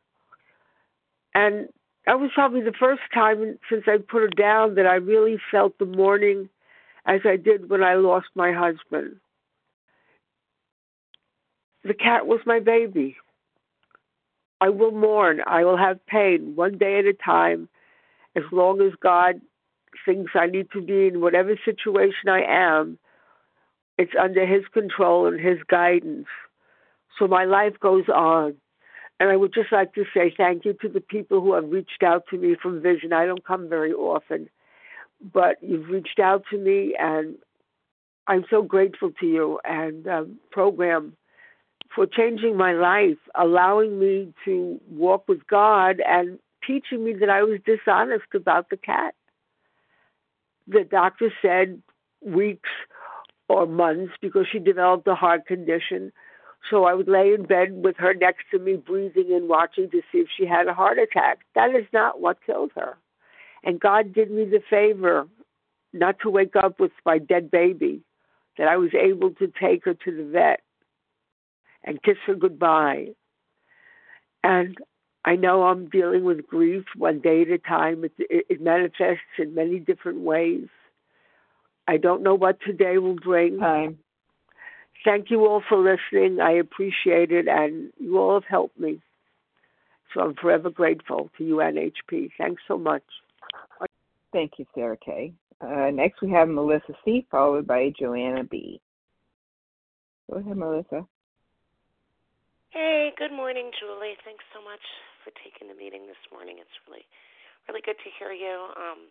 [1.34, 1.68] And
[2.06, 5.76] that was probably the first time since I put her down that I really felt
[5.78, 6.48] the mourning
[7.04, 9.16] as I did when I lost my husband.
[11.84, 13.16] The cat was my baby.
[14.60, 15.40] I will mourn.
[15.46, 17.68] I will have pain one day at a time
[18.34, 19.40] as long as God
[20.04, 22.98] thinks I need to be in whatever situation I am.
[23.98, 26.26] It's under His control and His guidance.
[27.18, 28.54] So my life goes on.
[29.18, 32.02] And I would just like to say thank you to the people who have reached
[32.02, 33.14] out to me from Vision.
[33.14, 34.50] I don't come very often,
[35.32, 37.36] but you've reached out to me, and
[38.26, 41.16] I'm so grateful to you and um, program
[41.96, 47.42] for changing my life, allowing me to walk with God and teaching me that I
[47.42, 49.14] was dishonest about the cat.
[50.68, 51.82] The doctor said
[52.20, 52.68] weeks
[53.48, 56.12] or months because she developed a heart condition.
[56.70, 60.02] So I would lay in bed with her next to me, breathing and watching to
[60.12, 61.38] see if she had a heart attack.
[61.54, 62.98] That is not what killed her.
[63.64, 65.26] And God did me the favor
[65.94, 68.02] not to wake up with my dead baby,
[68.58, 70.60] that I was able to take her to the vet
[71.86, 73.08] and kiss her goodbye.
[74.42, 74.76] And
[75.24, 78.04] I know I'm dealing with grief one day at a time.
[78.04, 80.68] It, it, manifests in many different ways.
[81.88, 83.58] I don't know what today will bring.
[83.58, 83.98] Time.
[85.04, 86.40] Thank you all for listening.
[86.40, 89.00] I appreciate it, and you all have helped me.
[90.12, 92.30] So I'm forever grateful to UNHP.
[92.38, 93.02] Thanks so much.
[94.32, 95.32] Thank you, Sarah K.
[95.60, 98.80] Uh, next, we have Melissa C., followed by Joanna B.
[100.30, 101.06] Go ahead, Melissa.
[102.76, 104.20] Hey, good morning, Julie.
[104.20, 104.84] Thanks so much
[105.24, 106.60] for taking the meeting this morning.
[106.60, 107.08] It's really,
[107.64, 108.52] really good to hear you.
[108.76, 109.08] Um,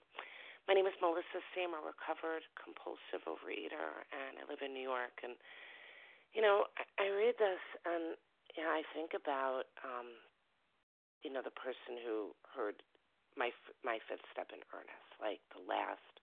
[0.69, 1.65] my name is Melissa C.
[1.65, 5.17] I'm a recovered compulsive overeater, and I live in New York.
[5.25, 5.33] And
[6.37, 7.57] you know, I, I read this,
[7.89, 8.13] and
[8.61, 10.13] know, I think about um,
[11.25, 12.77] you know the person who heard
[13.33, 13.49] my
[13.81, 16.21] my fifth step in earnest, like the last,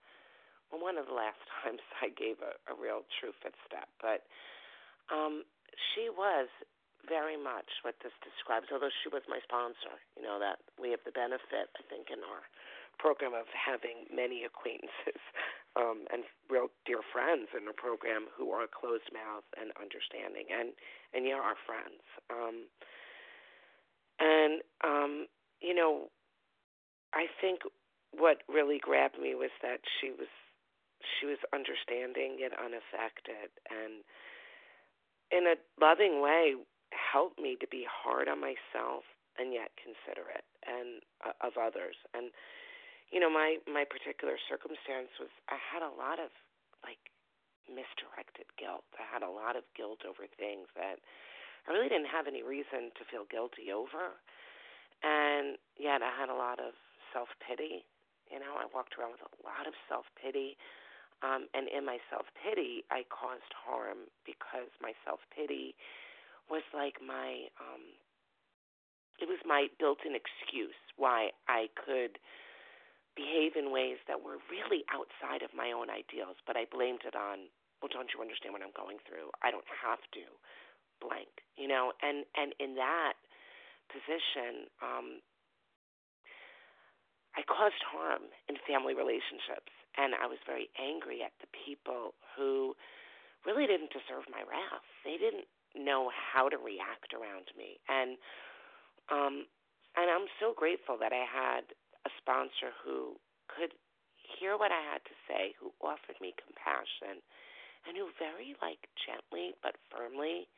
[0.70, 4.30] well, one of the last times I gave a, a real true fifth step, but
[5.10, 5.42] um,
[5.90, 6.46] she was
[7.08, 9.98] very much what this describes, although she was my sponsor.
[10.14, 12.46] You know, that we have the benefit, I think, in our
[12.98, 15.20] program of having many acquaintances
[15.80, 20.76] um, and real dear friends in the program who are closed mouth and understanding and,
[21.16, 22.04] and yeah, our friends.
[22.30, 22.68] Um,
[24.20, 25.26] and, um,
[25.58, 26.12] you know,
[27.14, 27.66] I think
[28.12, 30.28] what really grabbed me was that she was
[31.18, 34.06] she was understanding yet unaffected and
[35.32, 36.54] in a loving way
[36.92, 39.04] helped me to be hard on myself
[39.40, 41.96] and yet considerate and uh, of others.
[42.12, 42.30] And
[43.12, 46.32] you know my my particular circumstance was i had a lot of
[46.80, 47.00] like
[47.70, 48.82] misdirected guilt.
[48.98, 50.98] I had a lot of guilt over things that
[51.64, 54.16] i really didn't have any reason to feel guilty over.
[55.04, 56.72] And yet i had a lot of
[57.12, 57.84] self pity
[58.32, 60.56] you know i walked around with a lot of self pity
[61.20, 65.76] um and in my self pity i caused harm because my self pity
[66.50, 67.94] was like my um
[69.20, 72.18] it was my built-in excuse why I could
[73.14, 77.14] behave in ways that were really outside of my own ideals, but I blamed it
[77.14, 79.28] on, well, don't you understand what I'm going through?
[79.44, 80.24] I don't have to
[80.98, 83.14] blank, you know, and and in that
[83.92, 85.20] position, um
[87.32, 92.76] I caused harm in family relationships and I was very angry at the people who
[93.44, 94.84] really didn't deserve my wrath.
[95.04, 97.80] They didn't know how to react around me.
[97.88, 98.16] And
[99.10, 99.46] um
[99.96, 101.68] and I'm so grateful that I had
[102.08, 103.20] a sponsor who
[103.52, 103.76] could
[104.16, 107.20] hear what I had to say, who offered me compassion,
[107.84, 110.48] and who very like gently but firmly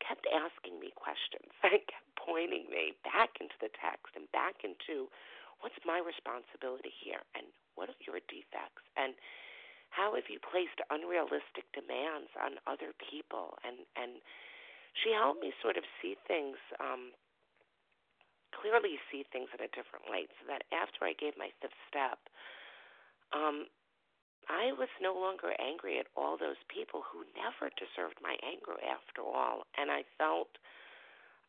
[0.00, 1.52] kept asking me questions.
[1.62, 5.12] I kept pointing me back into the text and back into
[5.60, 9.14] what's my responsibility here and what are your defects and
[9.94, 13.54] how have you placed unrealistic demands on other people?
[13.62, 14.18] And and
[14.98, 17.14] she helped me sort of see things, um,
[18.54, 20.30] clearly see things in a different light.
[20.38, 22.18] So that after I gave my fifth step,
[23.30, 23.70] um,
[24.50, 29.22] I was no longer angry at all those people who never deserved my anger after
[29.24, 29.66] all.
[29.78, 30.50] And I felt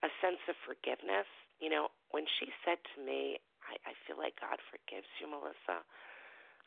[0.01, 1.27] a sense of forgiveness.
[1.59, 5.83] You know, when she said to me, I, I feel like God forgives you, Melissa.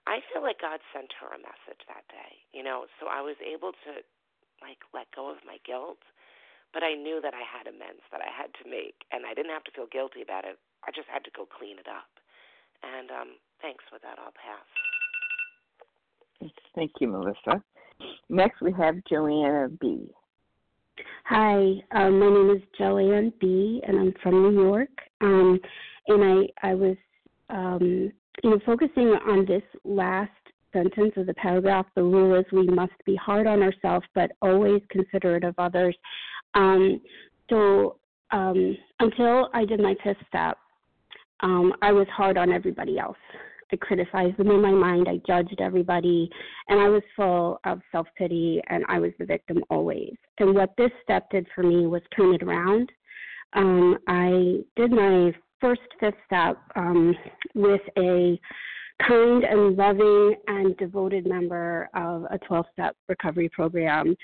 [0.09, 3.37] I feel like God sent her a message that day, you know, so I was
[3.45, 4.01] able to
[4.65, 6.01] like let go of my guilt,
[6.73, 9.53] but I knew that I had amends that I had to make and I didn't
[9.53, 10.57] have to feel guilty about it.
[10.81, 12.09] I just had to go clean it up.
[12.81, 13.31] And um
[13.61, 14.17] thanks for that.
[14.17, 14.65] I'll pass.
[16.75, 17.61] Thank you, Melissa.
[18.33, 20.09] Next we have Joanna B.
[21.27, 24.89] Hi, um, my name is Joanne B, and I'm from New York.
[25.21, 25.61] Um,
[26.07, 26.97] and I I was
[27.51, 30.31] um, you know, focusing on this last
[30.73, 34.83] sentence of the paragraph, the rule is we must be hard on ourselves, but always
[34.91, 35.97] considerate of others.
[36.55, 37.01] Um,
[37.51, 37.99] so
[38.31, 40.59] um, until I did my fifth step,
[41.41, 43.17] um, I was hard on everybody else.
[43.73, 45.09] I criticized them in my mind.
[45.09, 46.31] I judged everybody,
[46.69, 50.15] and I was full of self pity, and I was the victim always.
[50.39, 52.91] And what this step did for me was turn it around.
[53.53, 57.15] Um, I did my first fifth step um,
[57.55, 58.39] with a
[59.07, 64.17] kind and loving and devoted member of a 12 step recovery program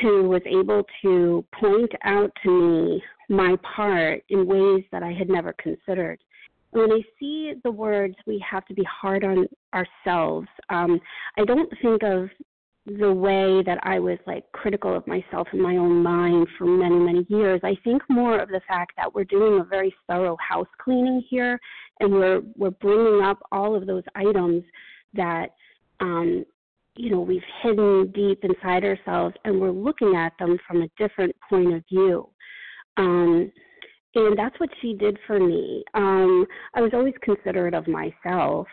[0.00, 5.28] who was able to point out to me my part in ways that I had
[5.28, 6.18] never considered.
[6.70, 11.00] when I see the words, we have to be hard on ourselves, um,
[11.38, 12.28] I don't think of
[12.86, 16.96] the way that I was like critical of myself in my own mind for many,
[16.96, 17.60] many years.
[17.64, 21.58] I think more of the fact that we're doing a very thorough house cleaning here
[22.00, 24.62] and we're we're bringing up all of those items
[25.14, 25.46] that
[26.00, 26.44] um
[26.96, 31.34] you know we've hidden deep inside ourselves and we're looking at them from a different
[31.48, 32.28] point of view.
[32.98, 33.50] Um
[34.16, 35.84] and that's what she did for me.
[35.94, 38.66] Um I was always considerate of myself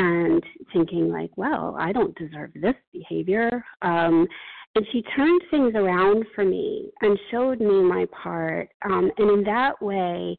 [0.00, 0.42] and
[0.72, 3.62] thinking like, well, I don't deserve this behavior.
[3.82, 4.26] Um,
[4.74, 8.70] and she turned things around for me and showed me my part.
[8.86, 10.38] Um, and in that way,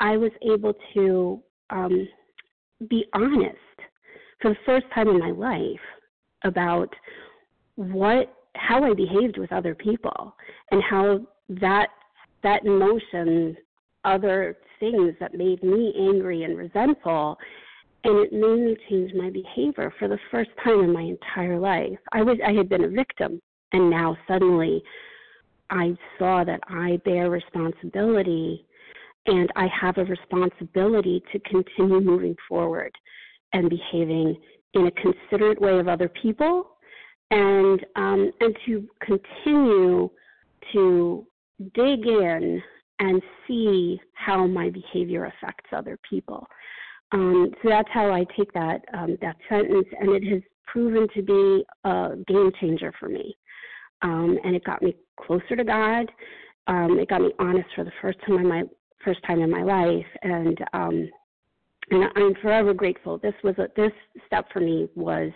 [0.00, 2.08] I was able to um,
[2.88, 3.56] be honest
[4.40, 5.80] for the first time in my life
[6.44, 6.88] about
[7.76, 10.34] what how I behaved with other people
[10.70, 11.88] and how that
[12.42, 13.56] that emotion,
[14.04, 17.36] other things that made me angry and resentful
[18.04, 21.98] and it made me change my behavior for the first time in my entire life.
[22.12, 23.40] I was I had been a victim
[23.72, 24.82] and now suddenly
[25.70, 28.66] I saw that I bear responsibility
[29.26, 32.92] and I have a responsibility to continue moving forward
[33.54, 34.36] and behaving
[34.74, 36.70] in a considerate way of other people
[37.30, 40.10] and um, and to continue
[40.72, 41.26] to
[41.74, 42.62] dig in
[42.98, 46.46] and see how my behavior affects other people.
[47.14, 51.22] Um, so that's how I take that um, that sentence, and it has proven to
[51.22, 53.36] be a game changer for me.
[54.02, 56.10] Um, and it got me closer to God.
[56.66, 58.64] Um, it got me honest for the first time in my
[59.04, 61.08] first time in my life, and um,
[61.90, 63.18] and I'm forever grateful.
[63.18, 63.92] This was a this
[64.26, 65.30] step for me was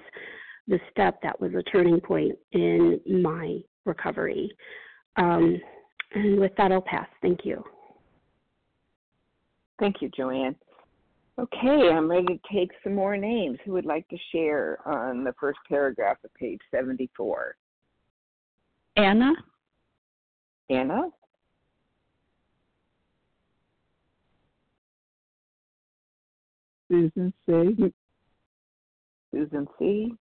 [0.67, 4.51] the step that was a turning point in my recovery.
[5.17, 5.61] Um,
[6.15, 7.07] and with that, I'll pass.
[7.23, 7.63] Thank you.
[9.79, 10.57] Thank you, Joanne.
[11.39, 13.59] Okay, I'm ready to take some more names.
[13.65, 17.55] Who would like to share on the first paragraph of page 74?
[18.97, 19.33] Anna.
[20.69, 21.11] Anna?
[26.91, 27.93] Susan C.
[29.33, 30.15] Susan C.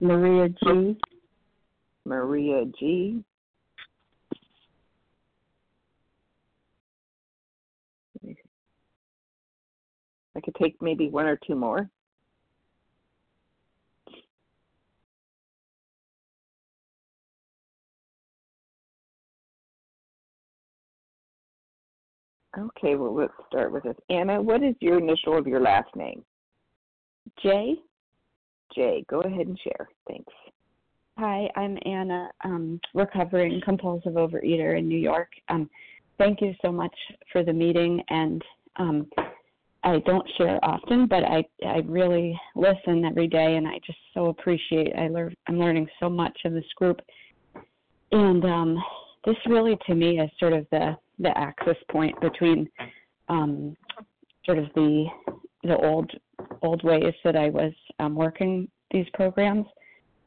[0.00, 0.98] Maria G.
[2.04, 3.24] Maria G.
[10.36, 11.88] I could take maybe one or two more.
[22.58, 23.96] Okay, well, let's start with this.
[24.08, 26.24] Anna, what is your initial of your last name?
[27.42, 27.76] J.
[28.74, 29.04] J.
[29.08, 29.88] Go ahead and share.
[30.08, 30.32] Thanks.
[31.18, 35.28] Hi, I'm Anna, um, recovering compulsive overeater in New York.
[35.48, 35.68] Um,
[36.18, 36.94] thank you so much
[37.32, 38.42] for the meeting, and
[38.76, 39.06] um,
[39.86, 44.26] I don't share often, but I I really listen every day, and I just so
[44.26, 44.92] appreciate.
[44.98, 47.00] I learn I'm learning so much in this group,
[48.10, 48.82] and um,
[49.24, 52.68] this really to me is sort of the the axis point between
[53.28, 53.76] um,
[54.44, 55.06] sort of the
[55.62, 56.10] the old
[56.62, 59.66] old ways that I was um, working these programs,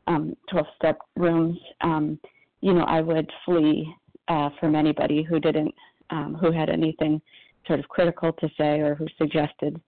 [0.08, 1.58] um, 12 step rooms.
[1.82, 2.18] Um,
[2.62, 3.94] you know, I would flee
[4.30, 5.74] uh, from anybody who didn't,
[6.12, 7.22] um, who had anything
[7.70, 9.80] sort of critical to say or who suggested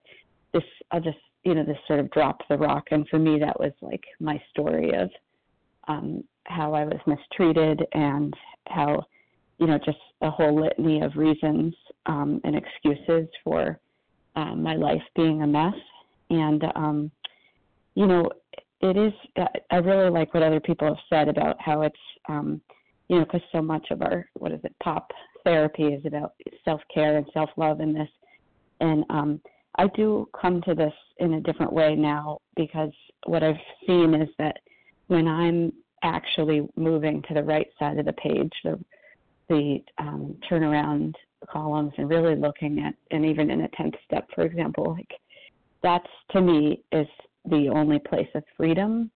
[0.54, 1.14] this, uh, this,
[1.44, 2.84] you know, this sort of drop the rock.
[2.90, 5.10] And for me, that was like my story of
[5.88, 8.32] um, how I was mistreated and
[8.68, 9.04] how
[9.62, 11.72] you know, just a whole litany of reasons
[12.06, 13.78] um, and excuses for
[14.34, 15.74] um, my life being a mess.
[16.30, 17.12] And, um,
[17.94, 18.28] you know,
[18.80, 19.12] it is,
[19.70, 21.94] I really like what other people have said about how it's,
[22.28, 22.60] um,
[23.06, 25.12] you know, because so much of our, what is it, pop
[25.44, 26.34] therapy is about
[26.64, 28.08] self care and self love in this.
[28.80, 29.40] And um,
[29.76, 32.92] I do come to this in a different way now because
[33.26, 34.58] what I've seen is that
[35.06, 35.72] when I'm
[36.02, 38.78] actually moving to the right side of the page, the
[39.48, 41.14] the um, turnaround
[41.50, 45.12] columns and really looking at, and even in a 10th step, for example, like
[45.82, 47.08] that's to me is
[47.44, 49.10] the only place of freedom.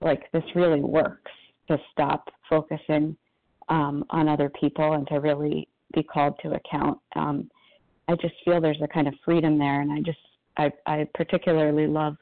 [0.00, 1.30] Like this really works
[1.68, 3.16] to stop focusing
[3.70, 6.98] um, on other people and to really be called to account.
[7.16, 7.50] Um,
[8.08, 10.18] I just feel there's a kind of freedom there, and I just
[10.56, 12.16] I, I particularly love,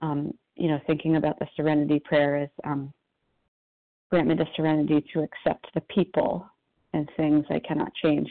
[0.00, 2.92] um, you know, thinking about the Serenity Prayer as um,
[4.10, 6.48] grant me the serenity to accept the people
[6.92, 8.28] and things I cannot change.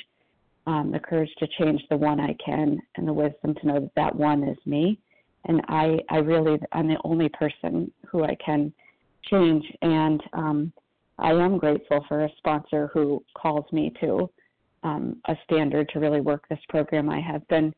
[0.66, 3.96] Um, the courage to change the one I can, and the wisdom to know that
[3.98, 4.98] that one is me.
[5.46, 8.72] And I, I really, I'm the only person who I can
[9.30, 9.66] change.
[9.82, 10.74] And um,
[11.20, 14.30] I am grateful for a sponsor who calls me to
[14.84, 17.10] um, a standard to really work this program.
[17.10, 17.74] I have been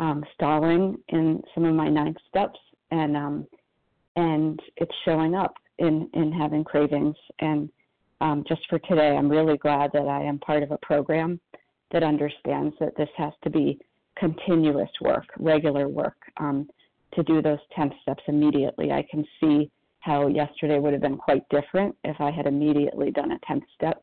[0.00, 2.58] um, stalling in some of my ninth steps,
[2.90, 3.46] and um,
[4.16, 7.68] and it's showing up in in having cravings and
[8.20, 11.40] um, just for today, I'm really glad that I am part of a program
[11.92, 13.78] that understands that this has to be
[14.16, 16.68] continuous work, regular work, um,
[17.14, 18.90] to do those 10 steps immediately.
[18.90, 19.70] I can see
[20.00, 24.02] how yesterday would have been quite different if I had immediately done a 10th step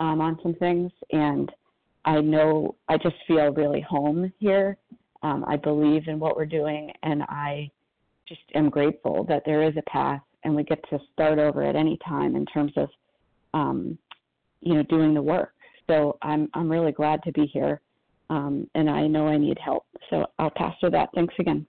[0.00, 0.90] um, on some things.
[1.12, 1.50] And
[2.04, 4.76] I know I just feel really home here.
[5.22, 7.70] Um, I believe in what we're doing, and I
[8.28, 11.76] just am grateful that there is a path and we get to start over at
[11.76, 12.88] any time in terms of
[13.54, 13.98] um,
[14.60, 15.52] you know, doing the work.
[15.86, 17.80] So I'm I'm really glad to be here,
[18.30, 19.86] um, and I know I need help.
[20.10, 21.10] So I'll pass to that.
[21.14, 21.66] Thanks again.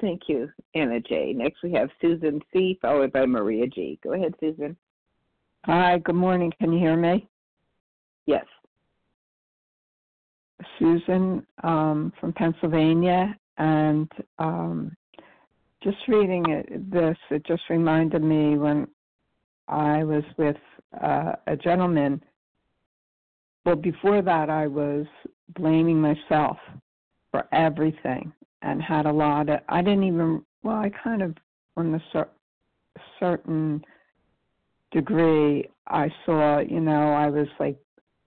[0.00, 1.32] Thank you, Anna J.
[1.32, 2.78] Next we have Susan C.
[2.82, 3.98] followed by Maria G.
[4.04, 4.76] Go ahead, Susan.
[5.64, 5.98] Hi.
[5.98, 6.52] Good morning.
[6.60, 7.26] Can you hear me?
[8.26, 8.44] Yes.
[10.78, 14.94] Susan um, from Pennsylvania, and um,
[15.82, 18.86] just reading it, this, it just reminded me when
[19.68, 20.56] I was with
[21.02, 22.22] uh, a gentleman.
[23.64, 25.06] Well, before that, I was
[25.54, 26.58] blaming myself
[27.30, 28.32] for everything
[28.62, 29.60] and had a lot of.
[29.68, 30.42] I didn't even.
[30.62, 31.36] Well, I kind of,
[31.76, 32.30] on a cer-
[33.20, 33.84] certain
[34.90, 36.58] degree, I saw.
[36.58, 37.78] You know, I was like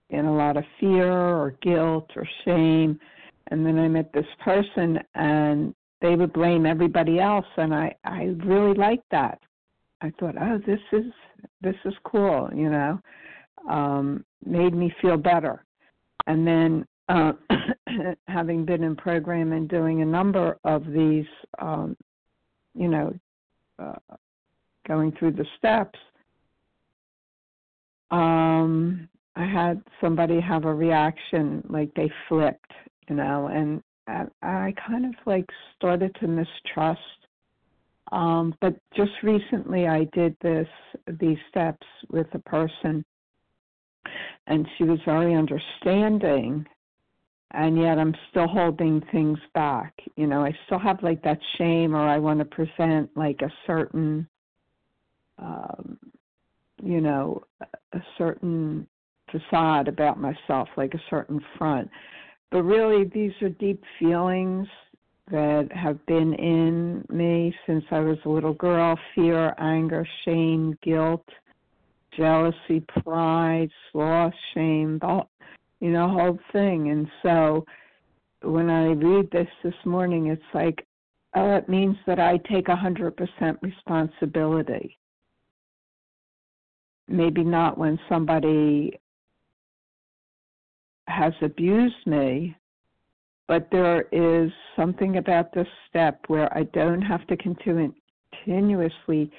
[0.10, 3.00] in a lot of fear or guilt or shame,
[3.48, 8.36] and then I met this person, and they would blame everybody else, and I I
[8.46, 9.40] really liked that.
[10.02, 11.12] I thought, oh, this is
[11.62, 13.00] this is cool, you know.
[13.70, 15.66] Um, made me feel better.
[16.28, 17.34] And then uh,
[18.28, 21.26] having been in program and doing a number of these,
[21.60, 21.98] um,
[22.74, 23.14] you know,
[23.78, 24.16] uh,
[24.88, 26.00] going through the steps,
[28.12, 32.72] um, I had somebody have a reaction like they flipped,
[33.10, 35.46] you know, and I, I kind of like
[35.76, 37.00] started to mistrust
[38.12, 40.68] um, but just recently, I did this
[41.20, 43.06] these steps with a person,
[44.48, 46.66] and she was very understanding,
[47.52, 49.94] and yet I'm still holding things back.
[50.16, 53.52] You know, I still have like that shame, or I want to present like a
[53.66, 54.28] certain,
[55.40, 55.98] um,
[56.82, 57.44] you know,
[57.94, 58.88] a certain
[59.32, 61.90] facade about myself, like a certain front.
[62.52, 64.68] But really, these are deep feelings
[65.32, 71.26] that have been in me since I was a little girl fear, anger, shame, guilt,
[72.18, 75.22] jealousy, pride, sloth, shame, the,
[75.80, 76.90] you know, whole thing.
[76.90, 77.66] And so
[78.42, 80.86] when I read this this morning, it's like,
[81.36, 84.98] oh, it means that I take a 100% responsibility.
[87.08, 89.00] Maybe not when somebody
[91.08, 92.56] has abused me,
[93.48, 97.96] but there is something about this step where I don't have to continu-
[98.32, 99.32] continuously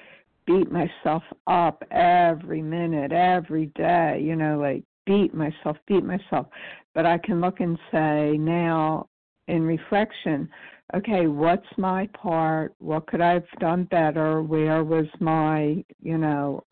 [0.45, 6.47] beat myself up every minute, every day, you know, like beat myself, beat myself.
[6.95, 9.07] But I can look and say now
[9.47, 10.49] in reflection,
[10.95, 12.73] okay, what's my part?
[12.79, 14.41] What could I have done better?
[14.41, 16.63] Where was my, you know,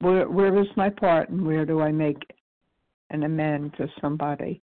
[0.00, 2.22] where where was my part and where do I make
[3.10, 4.62] an amend to somebody?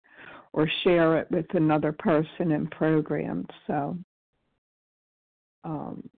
[0.55, 3.47] or share it with another person in programs.
[3.66, 3.97] So,
[5.62, 6.09] um,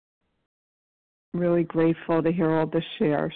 [1.35, 3.35] really grateful to hear all the shares.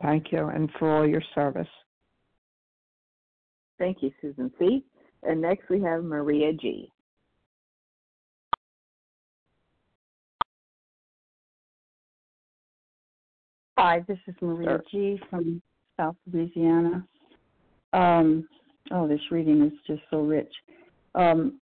[0.00, 1.68] Thank you, and for all your service.
[3.78, 4.84] Thank you, Susan C.
[5.22, 6.90] And next we have Maria G.
[13.78, 15.20] Hi, this is Maria G.
[15.28, 15.60] from
[15.96, 17.06] South Louisiana.
[17.92, 18.48] Um,
[18.90, 20.52] Oh, this reading is just so rich.
[21.14, 21.60] Um,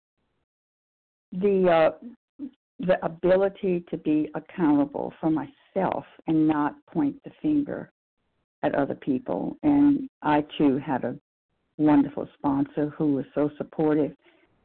[1.33, 2.47] the uh,
[2.81, 7.93] the ability to be accountable for myself and not point the finger
[8.63, 9.57] at other people.
[9.63, 11.17] And I too had a
[11.77, 14.13] wonderful sponsor who was so supportive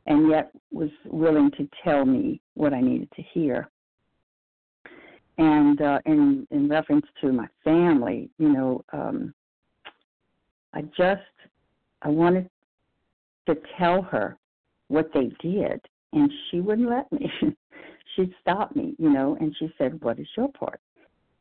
[0.06, 3.70] and yet was willing to tell me what I needed to hear.
[5.38, 9.34] And uh, in in reference to my family, you know, um,
[10.74, 11.22] I just
[12.02, 12.50] I wanted
[13.48, 14.38] to tell her
[14.90, 15.80] what they did,
[16.14, 17.32] and she wouldn't let me.
[18.16, 20.82] She'd stop me, you know, and she said, What is your part?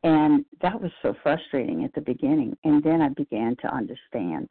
[0.03, 2.55] And that was so frustrating at the beginning.
[2.63, 4.47] And then I began to understand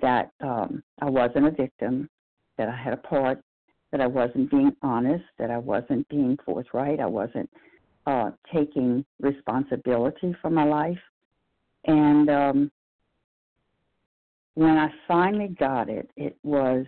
[0.00, 2.08] that um, I wasn't a victim,
[2.58, 3.40] that I had a part,
[3.92, 7.50] that I wasn't being honest, that I wasn't being forthright, I wasn't
[8.06, 10.98] uh, taking responsibility for my life.
[11.86, 12.70] And um,
[14.54, 16.86] when I finally got it, it was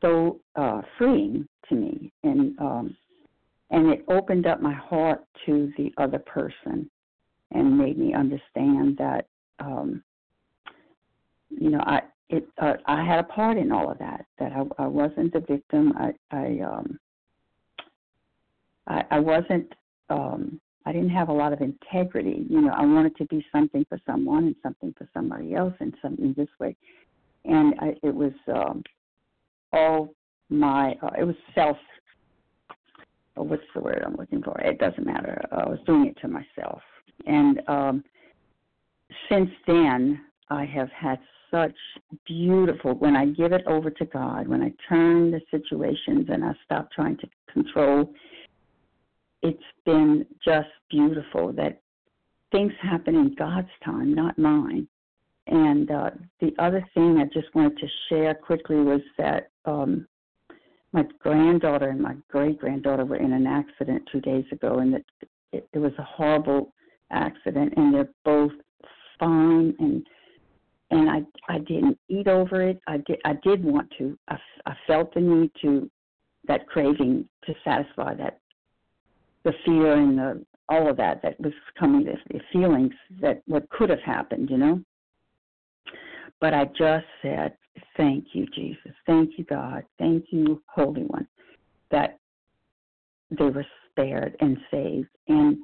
[0.00, 2.96] so uh, freeing to me, and um,
[3.70, 6.88] and it opened up my heart to the other person,
[7.52, 9.26] and made me understand that
[9.58, 10.02] um,
[11.48, 14.26] you know I it uh, I had a part in all of that.
[14.38, 15.92] That I, I wasn't the victim.
[15.96, 16.98] I I um,
[18.86, 19.72] I, I wasn't
[20.10, 22.46] um, I didn't have a lot of integrity.
[22.48, 25.92] You know, I wanted to be something for someone and something for somebody else and
[26.00, 26.76] something this way.
[27.44, 28.84] And I, it was um,
[29.72, 30.14] all
[30.48, 31.76] my, uh, it was self,
[33.36, 34.60] oh, what's the word I'm looking for?
[34.60, 35.40] It doesn't matter.
[35.50, 36.80] I was doing it to myself.
[37.26, 38.04] And um,
[39.28, 40.20] since then,
[40.50, 41.18] I have had
[41.50, 41.74] such
[42.26, 46.52] beautiful, when I give it over to God, when I turn the situations and I
[46.64, 48.12] stop trying to control
[49.42, 51.80] it's been just beautiful that
[52.52, 54.88] things happen in God's time, not mine.
[55.46, 60.06] And uh, the other thing I just wanted to share quickly was that um,
[60.92, 65.04] my granddaughter and my great granddaughter were in an accident two days ago, and it,
[65.52, 66.72] it, it was a horrible
[67.12, 68.52] accident, and they're both
[69.20, 70.04] fine and
[70.90, 72.80] and I I didn't eat over it.
[72.86, 74.18] I did I did want to.
[74.28, 75.90] I, I felt the need to
[76.46, 78.40] that craving to satisfy that
[79.44, 83.68] the fear and the all of that that was coming the, the feelings that what
[83.70, 84.80] could have happened, you know.
[86.40, 87.56] But I just said,
[87.96, 88.92] Thank you, Jesus.
[89.06, 89.84] Thank you, God.
[89.98, 91.26] Thank you, Holy One,
[91.90, 92.18] that
[93.30, 95.08] they were spared and saved.
[95.28, 95.58] And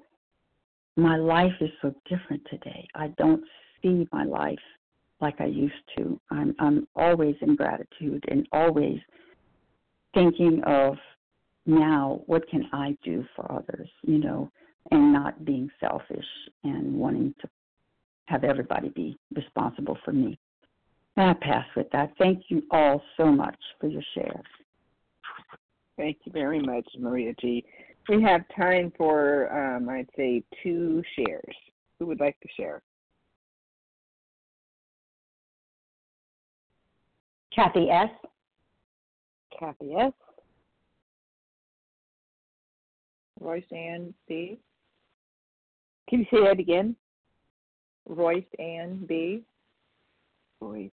[0.96, 2.86] my life is so different today.
[2.94, 3.42] I don't
[3.80, 4.58] see my life
[5.22, 6.20] like I used to.
[6.30, 8.98] I'm I'm always in gratitude and always
[10.12, 10.96] thinking of
[11.64, 14.50] now what can I do for others, you know,
[14.90, 16.26] and not being selfish
[16.64, 17.48] and wanting to
[18.26, 20.38] have everybody be responsible for me.
[21.16, 22.12] And I pass with that.
[22.18, 24.44] Thank you all so much for your shares.
[25.96, 27.64] Thank you very much, Maria G.
[28.08, 31.54] We have time for, um, I'd say, two shares.
[31.98, 32.82] Who would like to share?
[37.54, 38.10] Kathy S.
[39.58, 40.12] Kathy S.
[43.40, 44.58] Royce Ann B.
[46.08, 46.96] Can you say that again?
[48.08, 49.42] Royce Ann B.
[50.60, 50.90] Royce.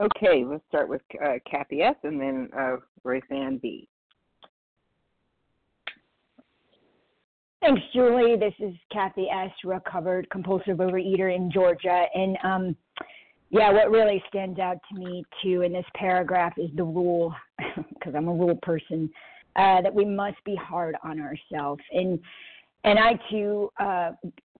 [0.00, 1.94] Okay, let's start with uh, Kathy S.
[2.02, 3.88] and then uh, Royce Ann B.
[7.60, 8.36] Thanks, Julie.
[8.36, 12.04] This is Kathy S., recovered compulsive overeater in Georgia.
[12.14, 12.76] And um,
[13.54, 17.32] yeah, what really stands out to me too in this paragraph is the rule,
[17.94, 19.08] because I'm a rule person,
[19.54, 21.80] uh, that we must be hard on ourselves.
[21.92, 22.18] And
[22.82, 24.10] and I too uh,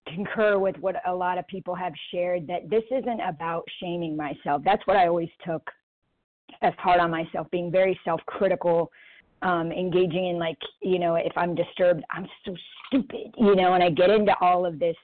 [0.06, 4.62] concur with what a lot of people have shared that this isn't about shaming myself.
[4.64, 5.68] That's what I always took
[6.62, 8.90] as hard on myself, being very self-critical,
[9.42, 12.54] um, engaging in like you know if I'm disturbed, I'm so
[12.86, 14.96] stupid, you know, and I get into all of this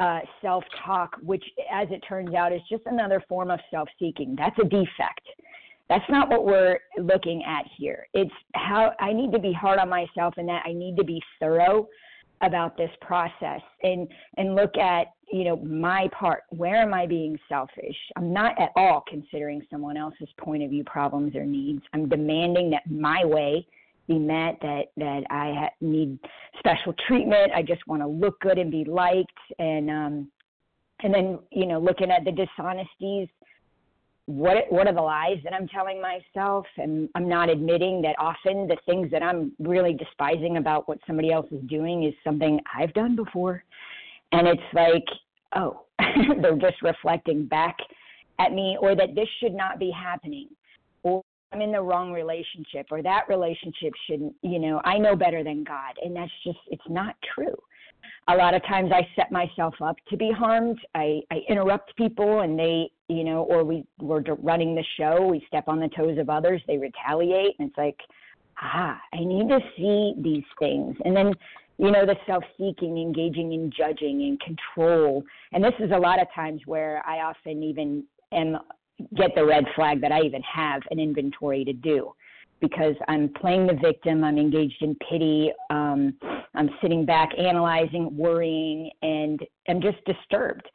[0.00, 4.34] uh, self talk, which, as it turns out, is just another form of self seeking.
[4.36, 5.26] That's a defect.
[5.88, 8.06] That's not what we're looking at here.
[8.12, 11.20] It's how I need to be hard on myself and that I need to be
[11.40, 11.88] thorough
[12.40, 17.36] about this process and and look at you know my part where am i being
[17.48, 22.08] selfish i'm not at all considering someone else's point of view problems or needs i'm
[22.08, 23.66] demanding that my way
[24.08, 26.18] be met, that that I ha- need
[26.58, 27.52] special treatment.
[27.54, 30.30] I just want to look good and be liked, and um,
[31.02, 33.28] and then you know looking at the dishonesties.
[34.26, 36.66] What what are the lies that I'm telling myself?
[36.76, 41.30] And I'm not admitting that often the things that I'm really despising about what somebody
[41.30, 43.62] else is doing is something I've done before,
[44.32, 45.04] and it's like,
[45.54, 45.84] oh,
[46.42, 47.76] they're just reflecting back
[48.40, 50.48] at me, or that this should not be happening,
[51.52, 55.64] I'm in the wrong relationship or that relationship shouldn't, you know, I know better than
[55.64, 55.94] God.
[56.02, 57.56] And that's just, it's not true.
[58.28, 60.78] A lot of times I set myself up to be harmed.
[60.94, 65.42] I, I interrupt people and they, you know, or we, we're running the show, we
[65.48, 67.54] step on the toes of others, they retaliate.
[67.58, 67.98] And it's like,
[68.60, 70.96] ah, I need to see these things.
[71.04, 71.32] And then,
[71.78, 75.24] you know, the self seeking, engaging in judging and control.
[75.52, 78.58] And this is a lot of times where I often even am
[79.16, 82.12] get the red flag that I even have an inventory to do
[82.60, 86.14] because I'm playing the victim, I'm engaged in pity, um,
[86.54, 90.68] I'm sitting back analyzing, worrying, and I'm just disturbed.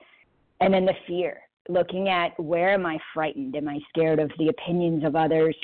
[0.61, 3.55] And then the fear, looking at where am I frightened?
[3.55, 5.55] Am I scared of the opinions of others?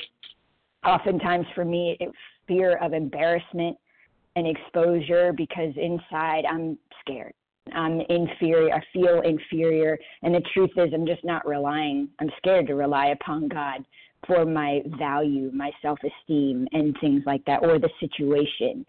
[0.84, 2.12] Oftentimes for me, it's
[2.46, 3.76] fear of embarrassment
[4.36, 7.32] and exposure because inside I'm scared.
[7.72, 9.98] I'm inferior, I feel inferior.
[10.22, 13.84] And the truth is, I'm just not relying, I'm scared to rely upon God
[14.26, 18.84] for my value, my self esteem, and things like that, or the situation.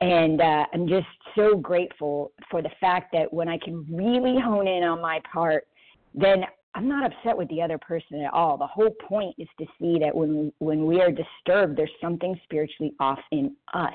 [0.00, 4.68] And uh, I'm just so grateful for the fact that when I can really hone
[4.68, 5.66] in on my part,
[6.14, 6.44] then
[6.74, 8.58] I'm not upset with the other person at all.
[8.58, 12.92] The whole point is to see that when when we are disturbed, there's something spiritually
[13.00, 13.94] off in us,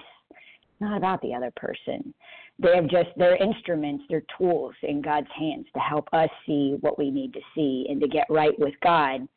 [0.79, 2.13] not about the other person
[2.61, 6.97] they have just they're instruments they're tools in god's hands to help us see what
[6.97, 9.27] we need to see and to get right with god.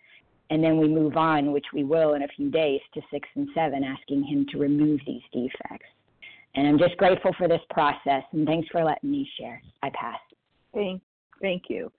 [0.50, 3.48] And then we move on which we will in a few days to six and
[3.54, 5.86] seven asking him to remove these defects.
[6.54, 9.60] And i'm just grateful for this process and thanks for letting me share.
[9.82, 10.20] I pass.
[10.72, 11.02] Thank
[11.40, 11.90] thank you.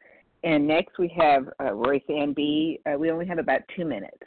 [0.44, 4.24] And next we have uh, royce ann b uh, we only have about two minutes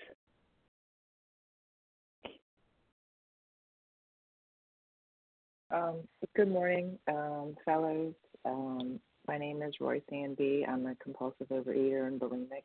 [6.34, 8.14] good morning, um, fellows.
[8.46, 10.34] Um, my name is Roy Ann
[10.66, 12.64] I'm a compulsive overeater and bulimic.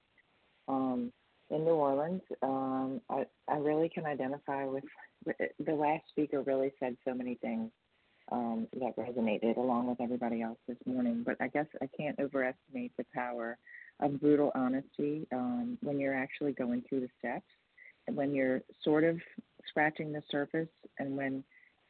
[0.70, 1.12] Um,
[1.49, 2.22] in New Orleans.
[2.41, 4.86] Um, I, I really can identify with
[5.26, 6.41] the last speaker.
[6.41, 7.70] Really said so many things
[8.32, 11.24] um, that resonated along with everybody else this morning.
[11.26, 13.58] But I guess I can't overestimate the power
[13.99, 17.45] of brutal honesty um, when you're actually going through the steps
[18.08, 19.20] and when you're sort of
[19.68, 21.43] scratching the surface and when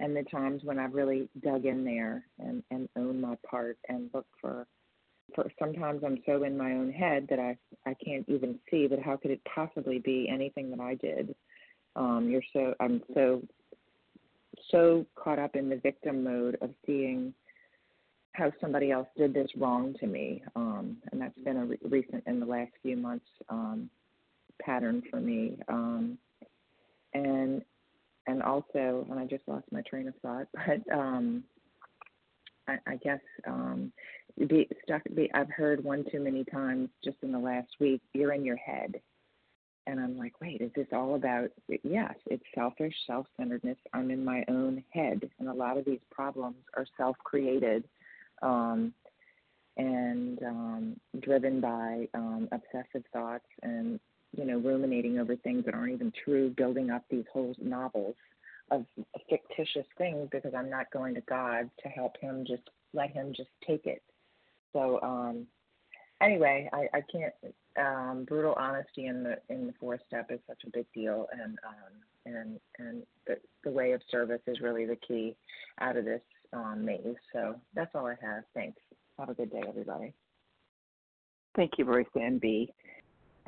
[0.04, 4.10] and the times when I've really dug in there and, and owned my part and
[4.14, 4.68] looked for
[5.34, 7.58] for sometimes I'm so in my own head that I
[7.90, 11.34] I can't even see that how could it possibly be anything that I did.
[11.96, 13.42] Um, you're so I'm so
[14.70, 17.34] so caught up in the victim mode of seeing
[18.34, 22.24] how somebody else did this wrong to me, um, and that's been a re- recent
[22.28, 23.90] in the last few months um,
[24.62, 25.58] pattern for me.
[25.70, 26.18] Um,
[27.14, 27.64] and
[28.28, 31.44] and also, and I just lost my train of thought, but um,
[32.68, 33.92] I, I guess um,
[34.48, 35.02] be stuck.
[35.16, 38.02] Be, I've heard one too many times just in the last week.
[38.14, 38.96] You're in your head,
[39.88, 41.50] and I'm like, wait, is this all about?
[41.84, 43.78] Yes, it's selfish, self-centeredness.
[43.94, 47.84] I'm in my own head, and a lot of these problems are self-created.
[48.42, 48.94] Um,
[49.78, 54.00] and um, driven by um, obsessive thoughts and
[54.36, 58.16] you know ruminating over things that aren't even true, building up these whole novels
[58.72, 58.86] of
[59.30, 62.64] fictitious things because I'm not going to God to help Him just
[62.94, 64.02] let Him just take it.
[64.74, 65.48] So um,
[66.22, 67.34] anyway, I, I can't.
[67.76, 71.58] Um, brutal honesty in the in the fourth step is such a big deal, and
[71.68, 71.94] um,
[72.26, 75.36] and and the the way of service is really the key
[75.82, 76.22] out of this
[76.54, 77.16] um, maze.
[77.34, 78.44] So that's all I have.
[78.54, 78.80] Thanks.
[79.18, 80.14] Have a good day, everybody.
[81.56, 82.72] Thank you, Royce Ann B.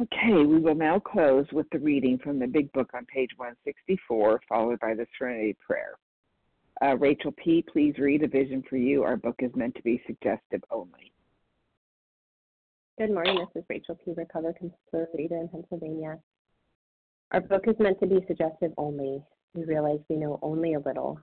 [0.01, 4.41] Okay, we will now close with the reading from the Big Book on page 164,
[4.49, 5.93] followed by the Serenity Prayer.
[6.83, 9.03] Uh, Rachel P., please read A Vision for You.
[9.03, 11.13] Our book is meant to be suggestive only.
[12.97, 13.37] Good morning.
[13.37, 14.11] This is Rachel P.
[14.17, 16.19] Recovered Compulsive Overeater in Pennsylvania.
[17.31, 19.23] Our book is meant to be suggestive only.
[19.53, 21.21] We realize we know only a little.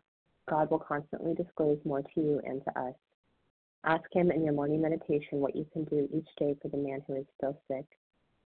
[0.49, 2.95] God will constantly disclose more to you and to us.
[3.85, 7.03] Ask Him in your morning meditation what you can do each day for the man
[7.07, 7.85] who is still sick.